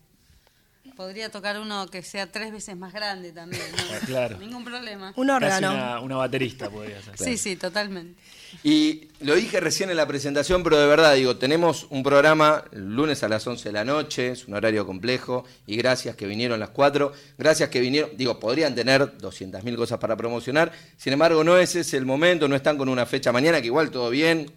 [0.97, 3.63] podría tocar uno que sea tres veces más grande también.
[3.77, 3.83] ¿no?
[3.93, 4.39] Ah, claro.
[4.39, 5.13] Ningún problema.
[5.15, 5.73] Un Casi órgano.
[5.73, 7.17] una, una baterista podría ser.
[7.19, 8.21] Sí, sí, totalmente.
[8.63, 12.95] Y lo dije recién en la presentación, pero de verdad, digo, tenemos un programa el
[12.95, 16.59] lunes a las 11 de la noche, es un horario complejo, y gracias que vinieron
[16.59, 21.59] las cuatro, gracias que vinieron, digo, podrían tener 200.000 cosas para promocionar, sin embargo, no
[21.59, 24.51] ese es el momento, no están con una fecha mañana, que igual todo bien,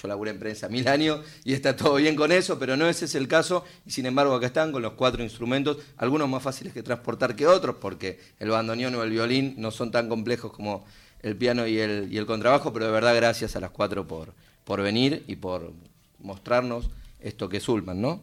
[0.00, 3.04] yo laburé en prensa mil años y está todo bien con eso, pero no ese
[3.04, 3.64] es el caso.
[3.84, 7.46] Y sin embargo, acá están con los cuatro instrumentos, algunos más fáciles que transportar que
[7.46, 10.84] otros, porque el bandoneón o el violín no son tan complejos como
[11.22, 14.32] el piano y el, y el contrabajo, pero de verdad gracias a las cuatro por,
[14.64, 15.72] por venir y por
[16.18, 18.22] mostrarnos esto que es Ulman, ¿no?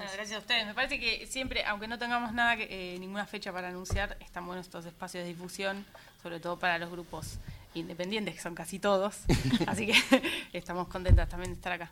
[0.00, 0.66] Bueno, gracias a ustedes.
[0.66, 4.66] Me parece que siempre, aunque no tengamos nada, eh, ninguna fecha para anunciar, están buenos
[4.66, 5.84] estos espacios de difusión,
[6.22, 7.38] sobre todo para los grupos
[7.74, 9.16] independientes, que son casi todos.
[9.66, 9.94] Así que
[10.52, 11.90] estamos contentas también de estar acá.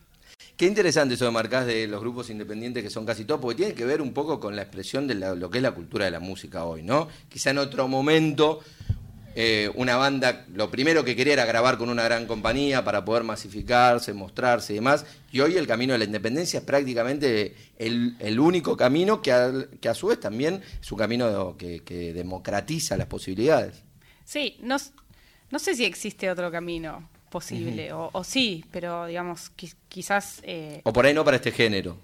[0.57, 3.75] Qué interesante eso de marcás de los grupos independientes que son casi todos, porque tiene
[3.75, 6.11] que ver un poco con la expresión de la- lo que es la cultura de
[6.11, 7.09] la música hoy, ¿no?
[7.29, 8.61] Quizá en otro momento
[9.41, 13.23] eh, una banda lo primero que quería era grabar con una gran compañía para poder
[13.23, 18.41] masificarse, mostrarse y demás, y hoy el camino de la independencia es prácticamente el, el
[18.41, 22.97] único camino que a, que a su vez también es un camino que, que democratiza
[22.97, 23.85] las posibilidades.
[24.25, 24.91] Sí, no, s-
[25.51, 30.41] no sé si existe otro camino posible, o, o sí, pero digamos, qui- quizás...
[30.45, 31.97] eh, O por ahí no para este género,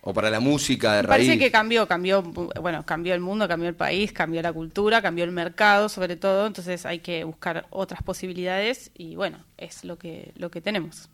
[0.00, 1.26] o para la música de raíz.
[1.26, 5.24] parece que cambió, cambió, bueno, cambió el mundo, cambió el país, cambió la cultura, cambió
[5.24, 6.46] el mercado, sobre todo.
[6.46, 11.10] Entonces hay que buscar otras posibilidades y bueno, es lo que lo que tenemos.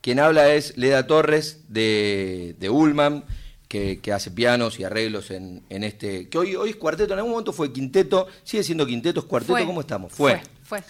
[0.00, 3.24] Quien habla es Leda Torres de, de Ullman,
[3.66, 6.28] que, que hace pianos y arreglos en, en este.
[6.28, 9.54] que hoy, hoy es cuarteto, en algún momento fue quinteto, sigue siendo quinteto, es cuarteto,
[9.54, 9.66] Fue.
[9.66, 10.12] ¿cómo estamos?
[10.12, 10.40] Fue.
[10.62, 10.82] Fue.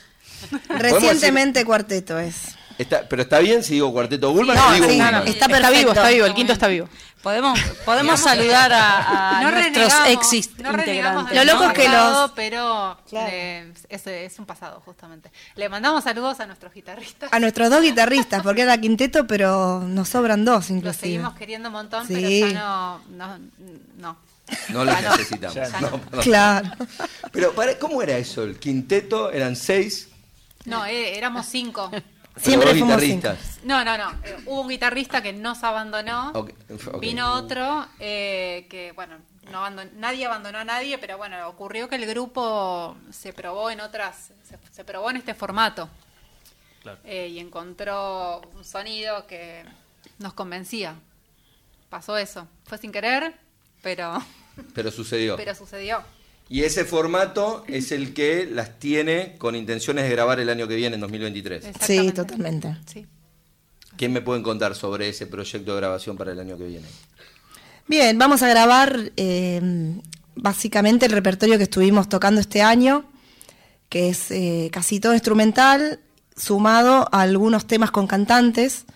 [0.68, 2.57] Recientemente cuarteto es.
[2.79, 5.18] Está, pero está bien si digo cuarteto No, o digo sí, no, no.
[5.18, 5.90] Está Está vivo, perfecto.
[5.92, 6.88] está vivo, el quinto está vivo.
[7.22, 11.37] Podemos, podemos saludar a, a no nuestros ex no integrantes.
[11.37, 13.29] Lo loco es que pasado, los- Pero Claro.
[13.31, 15.31] eh, es, es un pasado, justamente.
[15.57, 17.31] Le mandamos saludos a nuestros guitarristas.
[17.31, 21.03] A nuestros dos guitarristas, porque era quinteto, pero nos sobran dos Los inclusive.
[21.03, 22.14] seguimos queriendo un montón, Sí.
[22.14, 22.98] pero ya no...
[23.11, 23.38] no,
[23.98, 24.16] no.
[24.70, 25.59] No los necesitamos.
[26.22, 26.70] Claro.
[27.31, 28.42] Pero, para, ¿cómo era eso?
[28.42, 30.09] El quinteto eran seis,
[30.70, 31.90] No, eh, éramos cinco.
[32.37, 33.59] Siempre fuimos guitarristas.
[33.64, 34.11] No, no, no.
[34.24, 36.33] eh, hubo un guitarrista que nos abandonó.
[37.00, 39.16] Vino otro eh, que, bueno,
[39.50, 43.80] no abandon- nadie abandonó a nadie, pero bueno, ocurrió que el grupo se probó en
[43.80, 45.90] otras, se, se probó en este formato.
[46.83, 46.98] Claro.
[47.04, 49.64] Eh, y encontró un sonido que
[50.18, 50.94] nos convencía.
[51.90, 52.46] Pasó eso.
[52.64, 53.35] Fue sin querer,
[53.83, 54.18] pero,
[54.74, 55.37] Pero sucedió.
[55.37, 56.02] pero sucedió.
[56.53, 60.75] Y ese formato es el que las tiene con intenciones de grabar el año que
[60.75, 61.65] viene, en 2023.
[61.81, 62.77] Sí, totalmente.
[62.87, 63.07] Sí.
[63.97, 66.89] ¿Quién me pueden contar sobre ese proyecto de grabación para el año que viene?
[67.87, 69.61] Bien, vamos a grabar eh,
[70.35, 73.05] básicamente el repertorio que estuvimos tocando este año,
[73.89, 76.01] que es eh, casi todo instrumental,
[76.37, 78.87] sumado a algunos temas con cantantes,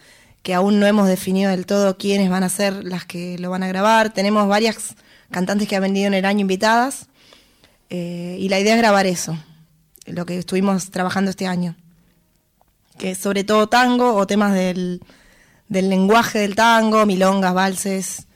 [0.43, 3.63] que aún no hemos definido del todo quiénes van a ser las que lo van
[3.63, 4.13] a grabar.
[4.13, 4.97] Tenemos varias
[5.31, 7.07] cantantes que han venido en el año invitadas,
[7.91, 9.37] eh, y la idea es grabar eso,
[10.07, 11.77] lo que estuvimos trabajando este año,
[12.99, 15.01] que es sobre todo tango o temas del,
[15.69, 18.27] del lenguaje del tango, milongas, valses,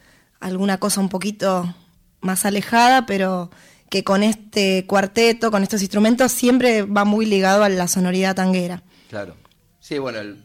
[0.41, 1.75] alguna cosa un poquito
[2.21, 3.51] más alejada, pero
[3.91, 8.83] que con este cuarteto, con estos instrumentos, siempre va muy ligado a la sonoridad tanguera.
[9.09, 9.35] Claro.
[9.81, 10.43] Sí, bueno, el-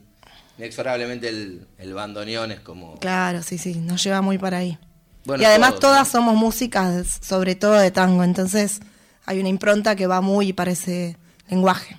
[0.57, 2.97] inexorablemente el, el bandoneón es como...
[2.99, 4.77] Claro, sí, sí, nos lleva muy para ahí.
[5.25, 6.11] Bueno, y además todos, todas ¿no?
[6.19, 8.79] somos músicas, sobre todo de tango, entonces
[9.25, 11.17] hay una impronta que va muy para ese
[11.49, 11.97] lenguaje.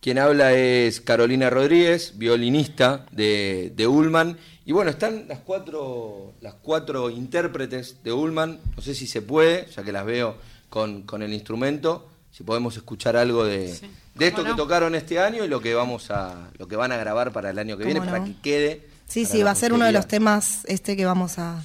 [0.00, 4.38] Quien habla es Carolina Rodríguez, violinista de, de Ullman.
[4.64, 8.60] Y bueno, están las cuatro, las cuatro intérpretes de Ullman.
[8.76, 10.36] No sé si se puede, ya que las veo
[10.68, 12.08] con, con el instrumento.
[12.30, 13.76] Si podemos escuchar algo de,
[14.14, 16.92] de esto ¿Cómo que tocaron este año y lo que vamos a, lo que van
[16.92, 18.88] a grabar para el año que viene, ¿Cómo para que quede.
[19.08, 21.62] Sí, sí, va a ser uno de los temas este que vamos a,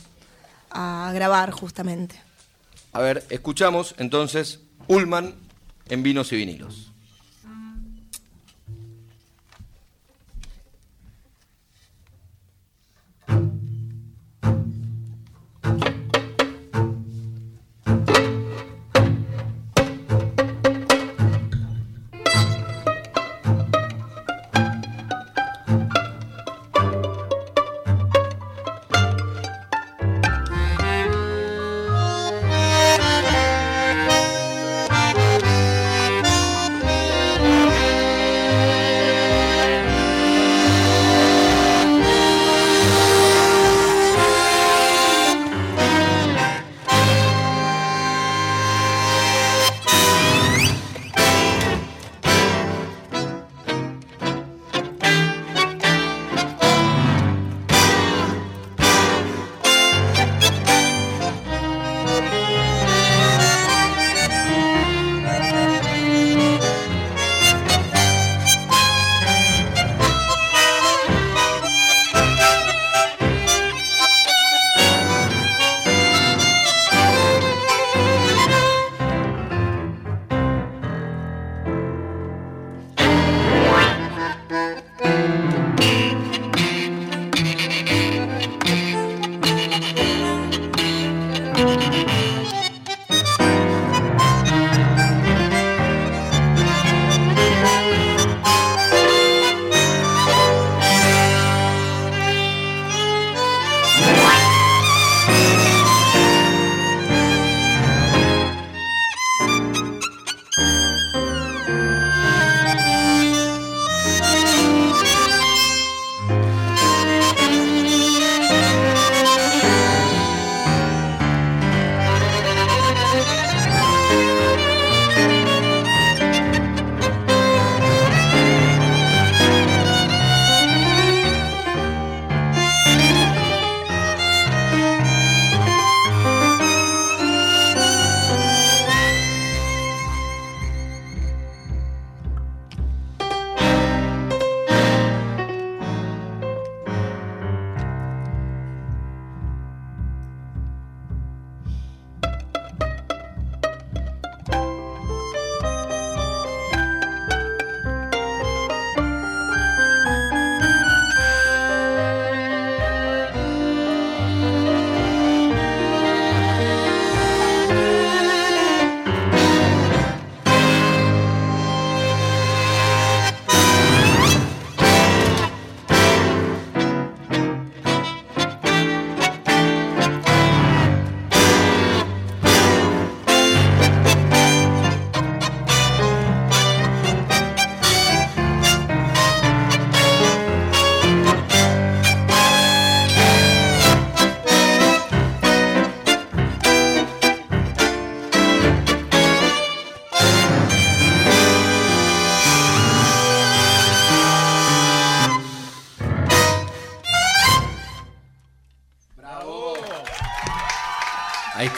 [0.72, 2.20] a grabar justamente.
[2.94, 5.34] A ver, escuchamos entonces Ullman
[5.90, 6.94] en vinos y vinilos.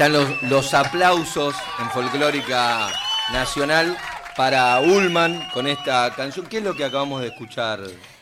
[0.06, 2.92] Están los, los aplausos en Folclórica
[3.34, 3.98] Nacional
[4.38, 6.46] para Ullman con esta canción.
[6.46, 7.80] ¿Qué es lo que acabamos de escuchar?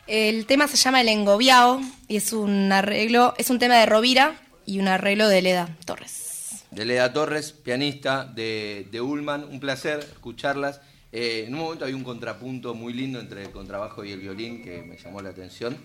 [0.08, 4.36] El tema se llama El Engobiao y es un arreglo, es un tema de Rovira
[4.66, 6.64] y un arreglo de Leda Torres.
[6.72, 9.44] De Leda Torres, pianista de, de Ullman.
[9.44, 10.80] Un placer escucharlas.
[11.12, 14.64] Eh, en un momento hay un contrapunto muy lindo entre el contrabajo y el violín
[14.64, 15.76] que me llamó la atención.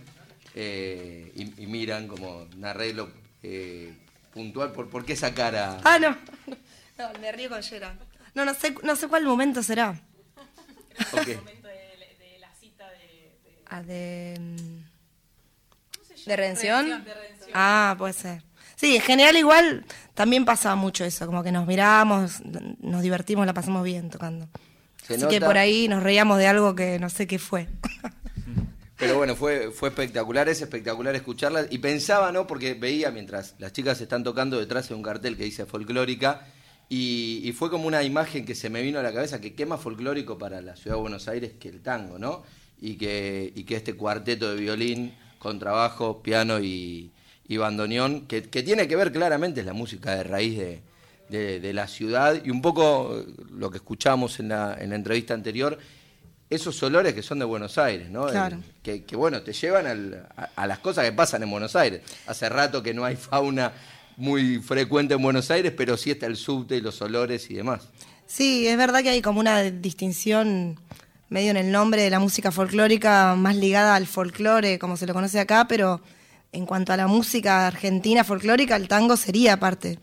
[0.55, 3.11] Eh, y, y miran como un arreglo
[3.42, 3.92] eh,
[4.39, 4.72] puntual.
[4.72, 5.78] ¿Por, ¿Por qué esa cara?
[5.84, 6.16] Ah, no.
[6.97, 7.95] No, me río con Yera.
[8.34, 10.01] No, no sé, no sé cuál momento será.
[11.12, 11.28] Ok.
[13.66, 14.36] Ah, de.
[14.41, 17.05] mm, ¿De redención?
[17.53, 18.43] Ah, puede ser.
[18.76, 19.84] Sí, en general igual
[20.14, 22.41] también pasa mucho eso, como que nos miramos,
[22.80, 24.49] nos divertimos, la pasamos bien tocando.
[25.07, 27.68] Se Así que por ahí nos reíamos de algo que no sé qué fue.
[28.99, 31.66] Pero bueno, fue, fue espectacular, es espectacular escucharla.
[31.70, 32.46] Y pensaba, ¿no?
[32.49, 36.46] Porque veía mientras las chicas están tocando detrás de un cartel que dice folclórica.
[36.90, 39.80] Y, fue como una imagen que se me vino a la cabeza que qué más
[39.80, 42.42] folclórico para la ciudad de Buenos Aires que el tango, ¿no?
[42.80, 47.12] Y que, y que este cuarteto de violín, contrabajo, piano y,
[47.46, 50.80] y bandoneón, que, que tiene que ver claramente, es la música de raíz de,
[51.28, 52.42] de- de la ciudad.
[52.44, 55.78] Y un poco lo que escuchamos en la, en la entrevista anterior,
[56.51, 58.26] esos olores que son de Buenos Aires, ¿no?
[58.26, 58.57] Claro.
[58.57, 61.76] El- que, que, bueno, te llevan al- a, a las cosas que pasan en Buenos
[61.76, 62.03] Aires.
[62.26, 63.72] Hace rato que no hay fauna
[64.16, 67.88] muy frecuente en Buenos Aires, pero sí está el subte y los olores y demás.
[68.26, 70.78] Sí, es verdad que hay como una distinción
[71.28, 75.12] medio en el nombre de la música folclórica más ligada al folclore, como se lo
[75.14, 76.01] conoce acá, pero
[76.53, 79.99] en cuanto a la música argentina folclórica, el tango sería parte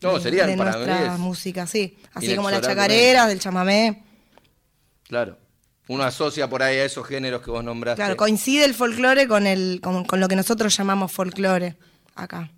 [0.00, 1.98] No, de, serían de para nuestra música, sí.
[2.14, 4.04] Así como las chacareras, del chamamé.
[5.08, 5.36] Claro.
[5.92, 8.00] Uno asocia por ahí a esos géneros que vos nombraste.
[8.00, 11.76] Claro, coincide el folclore con, el, con, con lo que nosotros llamamos folclore
[12.14, 12.48] acá.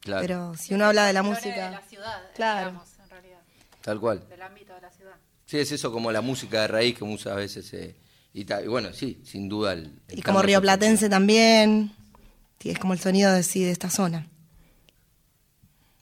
[0.00, 1.66] Claro, Pero si uno habla de la música...
[1.66, 2.68] de la ciudad, Claro.
[2.68, 3.38] digamos, en realidad,
[3.82, 4.22] tal cual.
[4.28, 5.14] del ámbito de la ciudad.
[5.44, 7.72] Sí, es eso como la música de raíz que muchas veces...
[7.74, 7.96] eh,
[8.32, 9.72] y, ta- y bueno, sí, sin duda.
[9.72, 11.90] El, el Y como rioplatense también.
[12.60, 14.28] Sí, es como el sonido de, sí, de esta zona.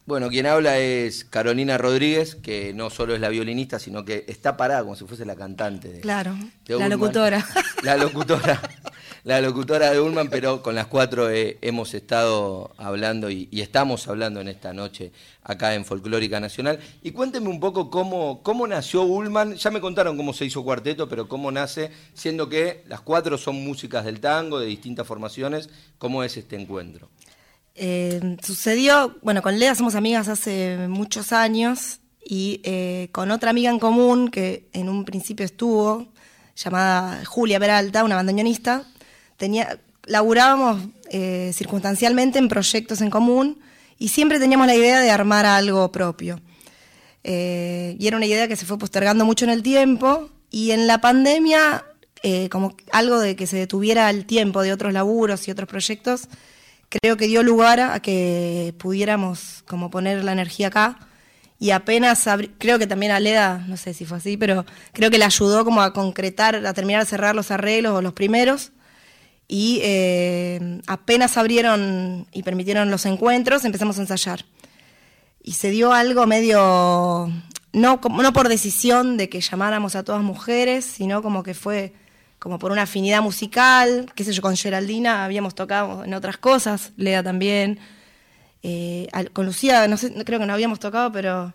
[0.07, 4.57] Bueno, quien habla es Carolina Rodríguez, que no solo es la violinista, sino que está
[4.57, 5.89] parada como si fuese la cantante.
[5.89, 7.45] De, Claro, de la locutora.
[7.83, 8.61] La locutora.
[9.25, 14.07] La locutora de Ullman, pero con las cuatro eh, hemos estado hablando y, y estamos
[14.07, 15.11] hablando en esta noche
[15.43, 16.79] acá en Folclórica Nacional.
[17.03, 19.57] Y cuénteme un poco cómo, cómo nació Ullman.
[19.57, 23.57] Ya me contaron cómo se hizo cuarteto, pero cómo nace, siendo que las cuatro son
[23.57, 25.69] músicas del tango, de distintas formaciones.
[25.99, 27.09] ¿Cómo es este encuentro?
[27.79, 33.71] Eh, sucedió, bueno, con Lea somos amigas hace muchos años y eh, con otra amiga
[33.71, 36.09] en común que en un principio estuvo,
[36.57, 38.85] llamada Julia Peralta, una bandoneonista,
[39.37, 43.61] tenía, laburábamos eh, circunstancialmente en proyectos en común
[43.99, 46.41] y siempre teníamos la idea de armar algo propio.
[47.23, 50.87] Eh, y era una idea que se fue postergando mucho en el tiempo y en
[50.87, 51.85] la pandemia,
[52.51, 56.29] como algo de que se detuviera el tiempo de otros laburos y otros proyectos,
[56.89, 60.99] creo que dio lugar a que pudiéramos como poner la energía acá
[61.59, 62.29] y apenas
[62.59, 65.65] creo que también a Leda, no sé si fue así, pero creo que le ayudó
[65.65, 68.73] como a concretar, a terminar de cerrar los arreglos o los primeros
[69.49, 74.45] y eh, apenas abrieron y permitieron los encuentros, empezamos a ensayar.
[75.43, 77.31] Y se dio algo medio,
[77.73, 81.95] no, no por decisión de que llamáramos a todas mujeres, sino como que fue
[82.47, 86.93] como por una afinidad musical, qué sé yo, con Geraldina habíamos tocado en otras cosas,
[86.97, 87.81] Lea también.
[88.63, 91.53] Eh, con Lucía, no sé, creo que no habíamos tocado, pero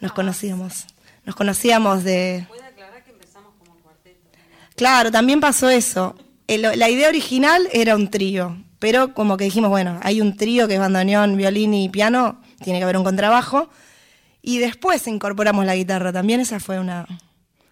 [0.00, 0.84] nos conocíamos.
[1.24, 2.44] Nos conocíamos de...
[2.48, 4.18] Puede aclarar que empezamos como cuarteto.
[4.74, 6.16] Claro, también pasó eso.
[6.48, 10.66] El- la idea original era un trío, pero como que dijimos, bueno, hay un trío
[10.66, 13.70] que es bandoneón, violín y piano, tiene que haber un contrabajo.
[14.42, 16.12] Y después incorporamos la guitarra.
[16.12, 17.06] También esa fue una...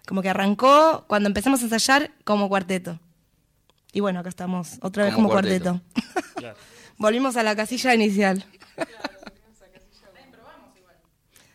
[0.07, 2.99] Como que arrancó cuando empezamos a ensayar como cuarteto.
[3.93, 5.81] Y bueno, acá estamos otra vez Como como, cuarteto.
[5.81, 6.33] cuarteto.
[6.35, 6.57] Claro.
[6.97, 8.45] Volvimos a la casilla inicial.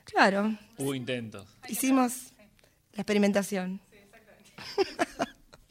[0.05, 1.47] Claro, Hubo intentos.
[1.69, 2.33] hicimos
[2.95, 3.81] la experimentación.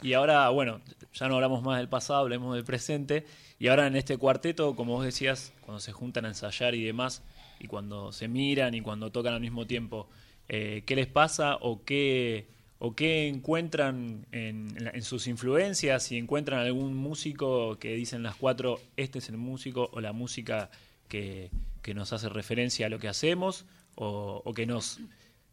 [0.04, 0.82] Y ahora, bueno,
[1.14, 3.26] ya no hablamos más del pasado, hablemos del presente.
[3.58, 7.24] Y ahora en este cuarteto, como vos decías, cuando se juntan a ensayar y demás,
[7.60, 10.08] y cuando se miran y cuando tocan al mismo tiempo,
[10.48, 12.48] eh, ¿qué les pasa o qué,
[12.86, 16.04] o qué encuentran en, sus influencias?
[16.04, 20.70] Si encuentran algún músico que dicen las cuatro, este es el músico o la música
[21.08, 21.50] que,
[21.96, 23.66] nos hace referencia a lo que hacemos,
[23.96, 25.00] o, que nos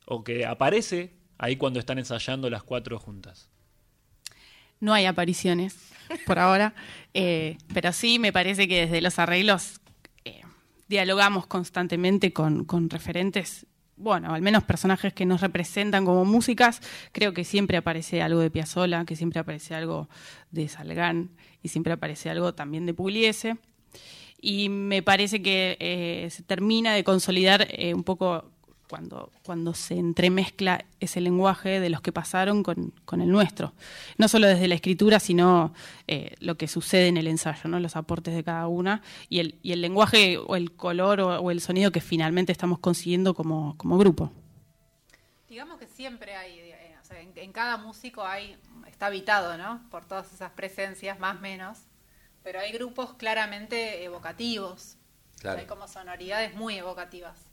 [0.05, 3.49] o que aparece ahí cuando están ensayando las cuatro juntas.
[4.79, 5.79] No hay apariciones
[6.27, 6.75] por ahora,
[7.15, 9.81] eh, pero sí me parece que desde los arreglos
[10.27, 10.43] eh,
[10.87, 13.65] dialogamos constantemente con, con referentes
[13.97, 16.81] bueno, al menos personajes que nos representan como músicas,
[17.13, 20.09] creo que siempre aparece algo de Piazzolla, que siempre aparece algo
[20.51, 21.31] de Salgán
[21.63, 23.57] y siempre aparece algo también de Pugliese.
[24.41, 28.52] Y me parece que eh, se termina de consolidar eh, un poco
[28.93, 33.73] cuando, cuando se entremezcla ese lenguaje de los que pasaron con, con el nuestro.
[34.19, 35.73] No solo desde la escritura, sino
[36.07, 37.81] eh, lo que sucede en el ensayo, ¿no?
[37.81, 41.51] los aportes de cada una y el, y el lenguaje o el color o, o
[41.51, 44.31] el sonido que finalmente estamos consiguiendo como, como grupo.
[45.49, 49.89] Digamos que siempre hay, eh, o sea, en, en cada músico hay, está habitado, ¿no?
[49.91, 51.79] Por todas esas presencias, más o menos,
[52.43, 54.99] pero hay grupos claramente evocativos.
[55.41, 55.61] Claro.
[55.61, 57.52] Hay como sonoridades muy evocativas.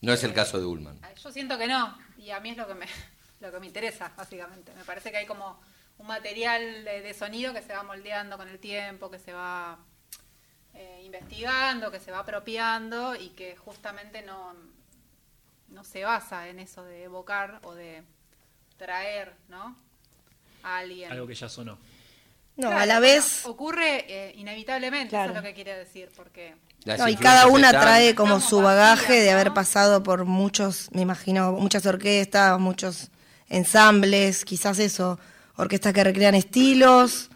[0.00, 1.00] No es el caso de Ullman.
[1.22, 2.86] Yo siento que no, y a mí es lo que me,
[3.40, 4.72] lo que me interesa, básicamente.
[4.74, 5.60] Me parece que hay como
[5.98, 9.78] un material de, de sonido que se va moldeando con el tiempo, que se va
[10.74, 14.54] eh, investigando, que se va apropiando y que justamente no,
[15.68, 18.02] no se basa en eso de evocar o de
[18.76, 19.76] traer, ¿no?
[20.62, 21.10] A alguien.
[21.12, 21.78] Algo que ya sonó.
[22.60, 25.30] No, Claro, a la bueno, vez, ocurre eh, inevitablemente, Claro.
[25.32, 26.54] eso es lo que quiere decir, porque
[26.84, 27.82] no, y cada una están.
[27.82, 32.58] trae como Estamos su bagaje vacías, de haber pasado por muchos, me imagino, muchas orquestas,
[32.60, 33.10] muchos
[33.48, 35.18] ensambles, quizás eso,
[35.56, 37.30] orquestas que recrean estilos,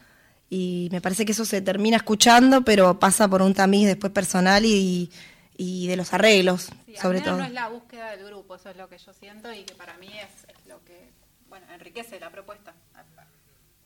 [0.50, 4.64] y me parece que eso se termina escuchando, pero pasa por un tamiz después personal
[4.64, 5.10] y,
[5.56, 7.38] y de los arreglos, Sí, sobre todo.
[7.38, 9.96] no es la búsqueda del grupo, eso es lo que yo siento y que para
[9.98, 11.10] mí es, es lo que,
[11.48, 12.72] bueno, enriquece la propuesta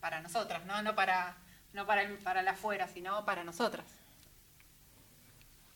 [0.01, 1.37] para nosotras, no, no para,
[1.73, 3.85] no para, el- para la afuera, sino para nosotras.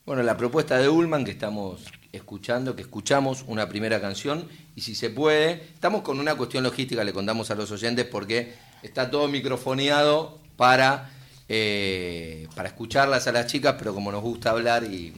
[0.05, 4.95] Bueno, la propuesta de Ullman que estamos escuchando, que escuchamos una primera canción y si
[4.97, 8.53] se puede, estamos con una cuestión logística, le contamos a los oyentes porque
[8.83, 11.11] está todo microfoneado para,
[11.49, 15.15] eh, para escucharlas a las chicas, pero como nos gusta hablar y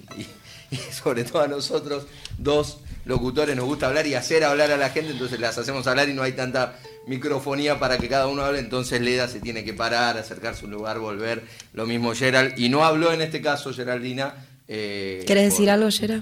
[0.93, 5.13] sobre todo a nosotros, dos locutores nos gusta hablar y hacer hablar a la gente,
[5.13, 9.01] entonces las hacemos hablar y no hay tanta microfonía para que cada uno hable, entonces
[9.01, 11.43] Leda se tiene que parar, acercarse a un lugar, volver,
[11.73, 14.35] lo mismo Gerald, y no habló en este caso Geraldina.
[14.69, 16.21] eh, ¿Querés decir algo, Yera?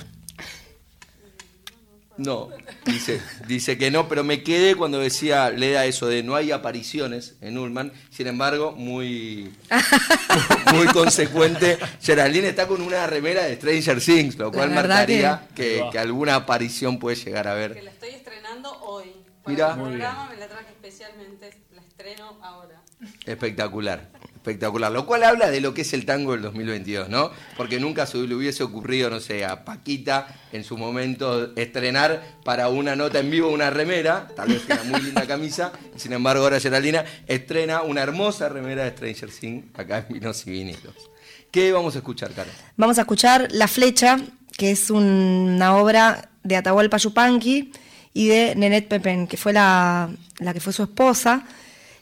[2.19, 2.51] No,
[2.85, 7.37] dice, dice que no, pero me quedé cuando decía Leda eso de no hay apariciones
[7.41, 9.51] en Ullman, sin embargo, muy,
[10.75, 11.79] muy consecuente.
[12.03, 16.35] Geraldine está con una remera de Stranger Things, lo cual marcaría que- que, que alguna
[16.35, 17.83] aparición puede llegar a Que ver.
[17.85, 19.07] la estoy estrenando hoy.
[19.47, 19.71] Mirá.
[19.71, 22.81] Para el programa me la traje especialmente, la estreno ahora.
[23.27, 24.93] Espectacular, espectacular.
[24.93, 27.31] Lo cual habla de lo que es el tango del 2022, ¿no?
[27.57, 32.69] Porque nunca se le hubiese ocurrido, no sé, a Paquita en su momento estrenar para
[32.69, 36.61] una nota en vivo una remera, tal vez una muy linda camisa, sin embargo ahora
[36.61, 41.11] Geraldina estrena una hermosa remera de Stranger Things acá en Vinos y Vinilos.
[41.51, 42.55] ¿Qué vamos a escuchar, Carlos?
[42.77, 44.19] Vamos a escuchar La Flecha,
[44.57, 47.73] que es una obra de Atahualpa Yupanqui
[48.15, 51.45] y de Nenet Pepén, que fue la, la que fue su esposa,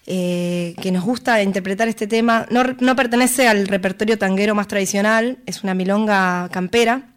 [0.06, 2.46] eh, que nos gusta interpretar este tema.
[2.50, 7.10] No, no pertenece al repertorio tanguero más tradicional, es una milonga campera,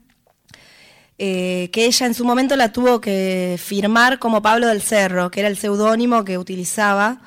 [1.17, 5.39] eh, que ella en su momento la tuvo que firmar como Pablo del Cerro, que
[5.39, 7.21] era el seudónimo que utilizaba,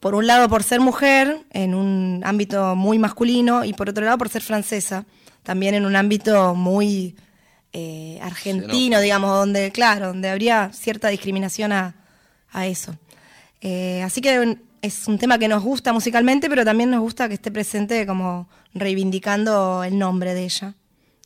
[0.00, 4.18] por un lado por ser mujer, en un ámbito muy masculino, y por otro lado
[4.18, 5.04] por ser francesa,
[5.42, 7.16] también en un ámbito muy
[7.72, 11.94] eh, argentino, digamos, donde, claro, donde habría cierta discriminación a,
[12.50, 12.96] a eso.
[13.60, 17.34] Eh, así que es un tema que nos gusta musicalmente, pero también nos gusta que
[17.34, 20.74] esté presente como reivindicando el nombre de ella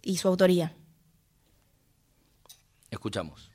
[0.03, 0.73] y su autoría.
[2.91, 3.51] Escuchamos.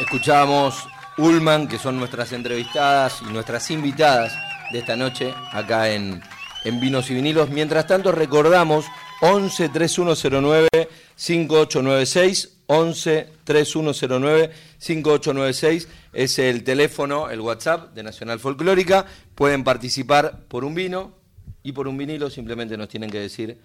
[0.00, 0.88] Escuchábamos
[1.18, 4.32] Ullman, que son nuestras entrevistadas y nuestras invitadas
[4.72, 6.20] de esta noche acá en,
[6.64, 7.50] en Vinos y Vinilos.
[7.50, 8.86] Mientras tanto, recordamos
[9.20, 10.68] 11 3109
[11.14, 12.56] 5896.
[12.66, 19.06] 11 3109 5896 es el teléfono, el WhatsApp de Nacional Folclórica.
[19.34, 21.12] Pueden participar por un vino
[21.62, 22.30] y por un vinilo.
[22.30, 23.58] Simplemente nos tienen que decir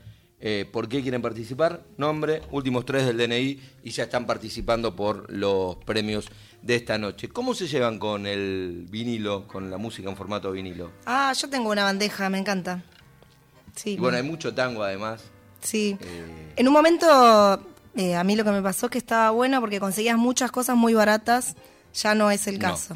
[0.48, 5.26] eh, por qué quieren participar, nombre, últimos tres del DNI y ya están participando por
[5.32, 6.28] los premios
[6.62, 7.30] de esta noche.
[7.30, 10.92] ¿Cómo se llevan con el vinilo, con la música en formato vinilo?
[11.08, 12.84] Ah, yo tengo una bandeja, me encanta.
[13.76, 13.92] Sí.
[13.94, 15.24] Y bueno, hay mucho tango además.
[15.62, 15.98] Sí.
[16.00, 17.08] Eh, En un momento,
[17.96, 20.76] eh, a mí lo que me pasó es que estaba bueno porque conseguías muchas cosas
[20.78, 21.56] muy baratas.
[21.96, 22.70] Ya no es el No.
[22.70, 22.96] caso.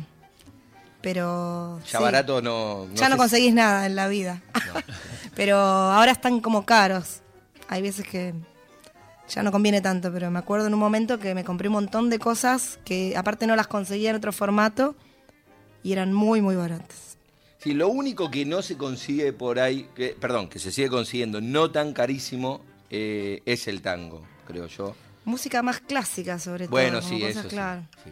[1.02, 1.80] Pero.
[1.92, 2.04] ya sí.
[2.04, 2.88] barato no...
[2.94, 4.42] ya no si- conseguís nada en la vida.
[5.36, 7.22] pero ahora están como caros.
[7.70, 8.34] Hay veces que
[9.30, 12.10] ya no conviene tanto, pero me acuerdo en un momento que me compré un montón
[12.10, 14.96] de cosas que aparte no las conseguía en otro formato
[15.84, 17.18] y eran muy, muy baratas.
[17.60, 21.42] Sí, lo único que no se consigue por ahí, que, perdón, que se sigue consiguiendo
[21.42, 24.96] no tan carísimo, eh, es el tango, creo yo.
[25.26, 26.72] Música más clásica, sobre todo.
[26.72, 27.84] Bueno, sí, cosas, eso claro.
[28.04, 28.10] Sí,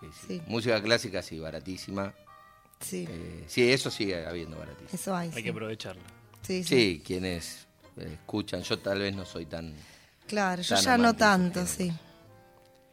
[0.00, 0.26] sí, sí.
[0.28, 0.42] Sí.
[0.46, 2.14] Música clásica, sí, baratísima.
[2.80, 4.90] Sí, Eh, sí, eso sigue habiendo baratísimo.
[4.92, 5.28] eso hay.
[5.30, 5.42] Hay sí.
[5.42, 6.02] que aprovecharlo.
[6.42, 6.68] Sí, sí.
[6.68, 7.66] Sí, quienes eh,
[7.96, 9.74] escuchan, yo tal vez no soy tan...
[10.26, 11.92] Claro, yo ya no tanto, sí.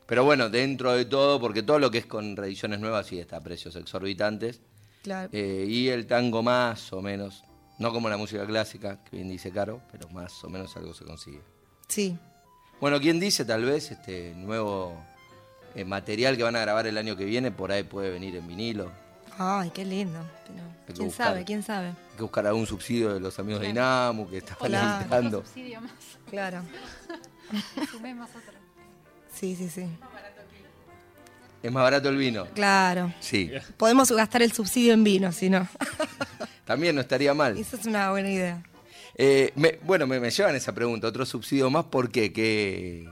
[0.06, 3.38] Pero bueno, dentro de todo, porque todo lo que es con reediciones nuevas sí está
[3.38, 4.60] a precios exorbitantes.
[5.04, 5.30] Claro.
[5.32, 7.43] Eh, y el tango más o menos,
[7.78, 11.06] no como la música clásica, que bien dice Caro, pero más o menos algo se
[11.06, 11.41] consigue.
[11.88, 12.18] Sí.
[12.82, 15.00] Bueno, ¿quién dice tal vez este nuevo
[15.76, 17.52] eh, material que van a grabar el año que viene?
[17.52, 18.91] Por ahí puede venir en vinilo.
[19.41, 20.19] Ay, qué lindo.
[20.45, 21.27] Pero, ¿Quién buscar.
[21.27, 21.45] sabe?
[21.45, 21.87] ¿Quién sabe?
[21.87, 25.37] Hay que buscar algún subsidio de los amigos de Inamu que invitando.
[25.39, 25.91] Otro subsidio más.
[26.29, 26.61] Claro.
[27.91, 28.53] Sumemos otro.
[29.33, 29.85] Sí, sí, sí.
[31.63, 32.45] Es más barato el vino.
[32.53, 33.13] Claro.
[33.19, 35.67] Sí, Podemos gastar el subsidio en vino, si no.
[36.65, 37.57] también no estaría mal.
[37.57, 38.63] Esa es una buena idea.
[39.15, 42.31] Eh, me- bueno, me, me llevan esa pregunta, otro subsidio más, ¿por qué?
[42.31, 43.09] ¿Qué-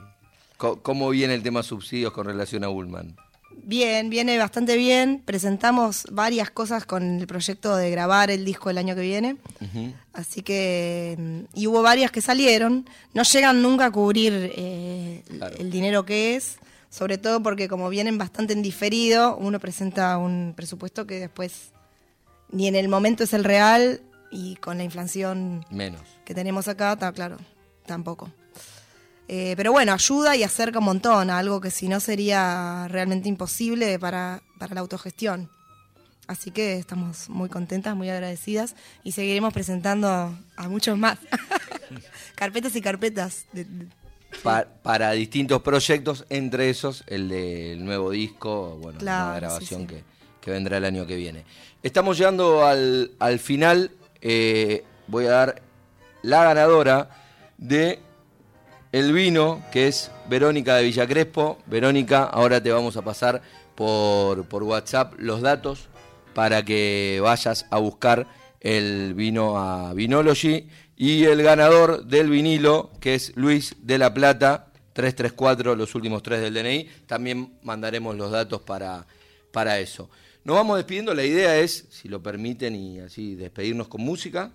[0.56, 3.16] ¿Cómo viene el tema subsidios con relación a Ullman?
[3.64, 5.22] Bien, viene bastante bien.
[5.24, 9.36] Presentamos varias cosas con el proyecto de grabar el disco el año que viene.
[10.12, 11.16] Así que.
[11.18, 12.88] mm, Y hubo varias que salieron.
[13.14, 15.56] No llegan nunca a cubrir eh, Claro.
[15.58, 16.58] el dinero que es.
[16.90, 21.72] Sobre todo porque, como vienen bastante en diferido, uno presenta un presupuesto que después
[22.50, 24.00] ni en el momento es el real
[24.30, 26.00] y con la inflación Menos.
[26.24, 27.36] que tenemos acá, está claro,
[27.84, 28.30] tampoco.
[29.28, 33.28] Eh, pero bueno, ayuda y acerca un montón a algo que si no sería realmente
[33.28, 35.50] imposible para, para la autogestión.
[36.26, 38.74] Así que estamos muy contentas, muy agradecidas
[39.04, 41.18] y seguiremos presentando a muchos más.
[42.34, 43.46] carpetas y carpetas.
[43.52, 43.86] de- de-
[44.42, 49.86] Pa- para distintos proyectos, entre esos el del nuevo disco, bueno, Claro, la grabación sí,
[49.88, 49.94] sí.
[49.94, 50.04] Que,
[50.42, 51.44] que vendrá el año que viene.
[51.82, 53.90] Estamos llegando al, al final.
[54.20, 55.62] eh, voy a dar
[56.22, 57.08] la ganadora
[57.56, 58.00] de
[58.92, 61.58] el vino, que es Verónica de Villa Crespo.
[61.66, 63.42] Verónica, ahora te vamos a pasar
[63.74, 65.88] por, por WhatsApp los datos
[66.34, 68.26] para que vayas a buscar
[68.60, 70.68] el vino a Vinology.
[70.96, 76.40] Y el ganador del vinilo, que es Luis de la Plata, 334, los últimos tres
[76.40, 76.88] del DNI.
[77.06, 79.06] También mandaremos los datos para,
[79.52, 80.10] para eso.
[80.42, 81.14] Nos vamos despidiendo.
[81.14, 84.52] La idea es, si lo permiten, y así despedirnos con música.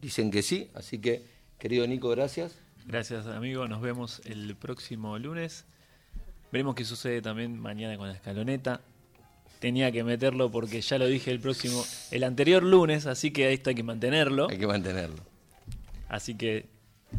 [0.00, 1.26] Dicen que sí, así que,
[1.58, 2.52] querido Nico, gracias.
[2.86, 3.68] Gracias, amigo.
[3.68, 5.64] Nos vemos el próximo lunes.
[6.50, 8.80] Veremos qué sucede también mañana con la escaloneta.
[9.58, 13.70] Tenía que meterlo porque ya lo dije el próximo, el anterior lunes, así que esto
[13.70, 14.48] hay que mantenerlo.
[14.48, 15.22] Hay que mantenerlo.
[16.08, 16.66] Así que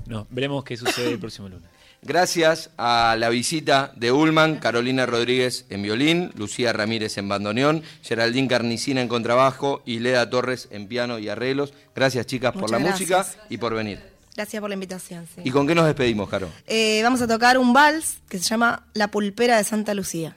[0.07, 1.69] no, veremos qué sucede el próximo lunes.
[2.01, 8.47] Gracias a la visita de Ullman, Carolina Rodríguez en violín, Lucía Ramírez en bandoneón, Geraldine
[8.47, 11.73] Carnicina en contrabajo y Leda Torres en piano y arreglos.
[11.93, 13.01] Gracias chicas por la gracias.
[13.01, 13.99] música y por venir.
[14.35, 15.27] Gracias por la invitación.
[15.33, 15.41] sí.
[15.43, 16.49] ¿Y con qué nos despedimos, Caro?
[16.67, 20.35] Eh, vamos a tocar un vals que se llama La Pulpera de Santa Lucía.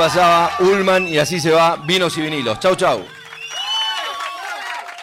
[0.00, 2.58] Pasaba Ullman y así se va Vinos y Vinilos.
[2.58, 3.19] Chau, chau.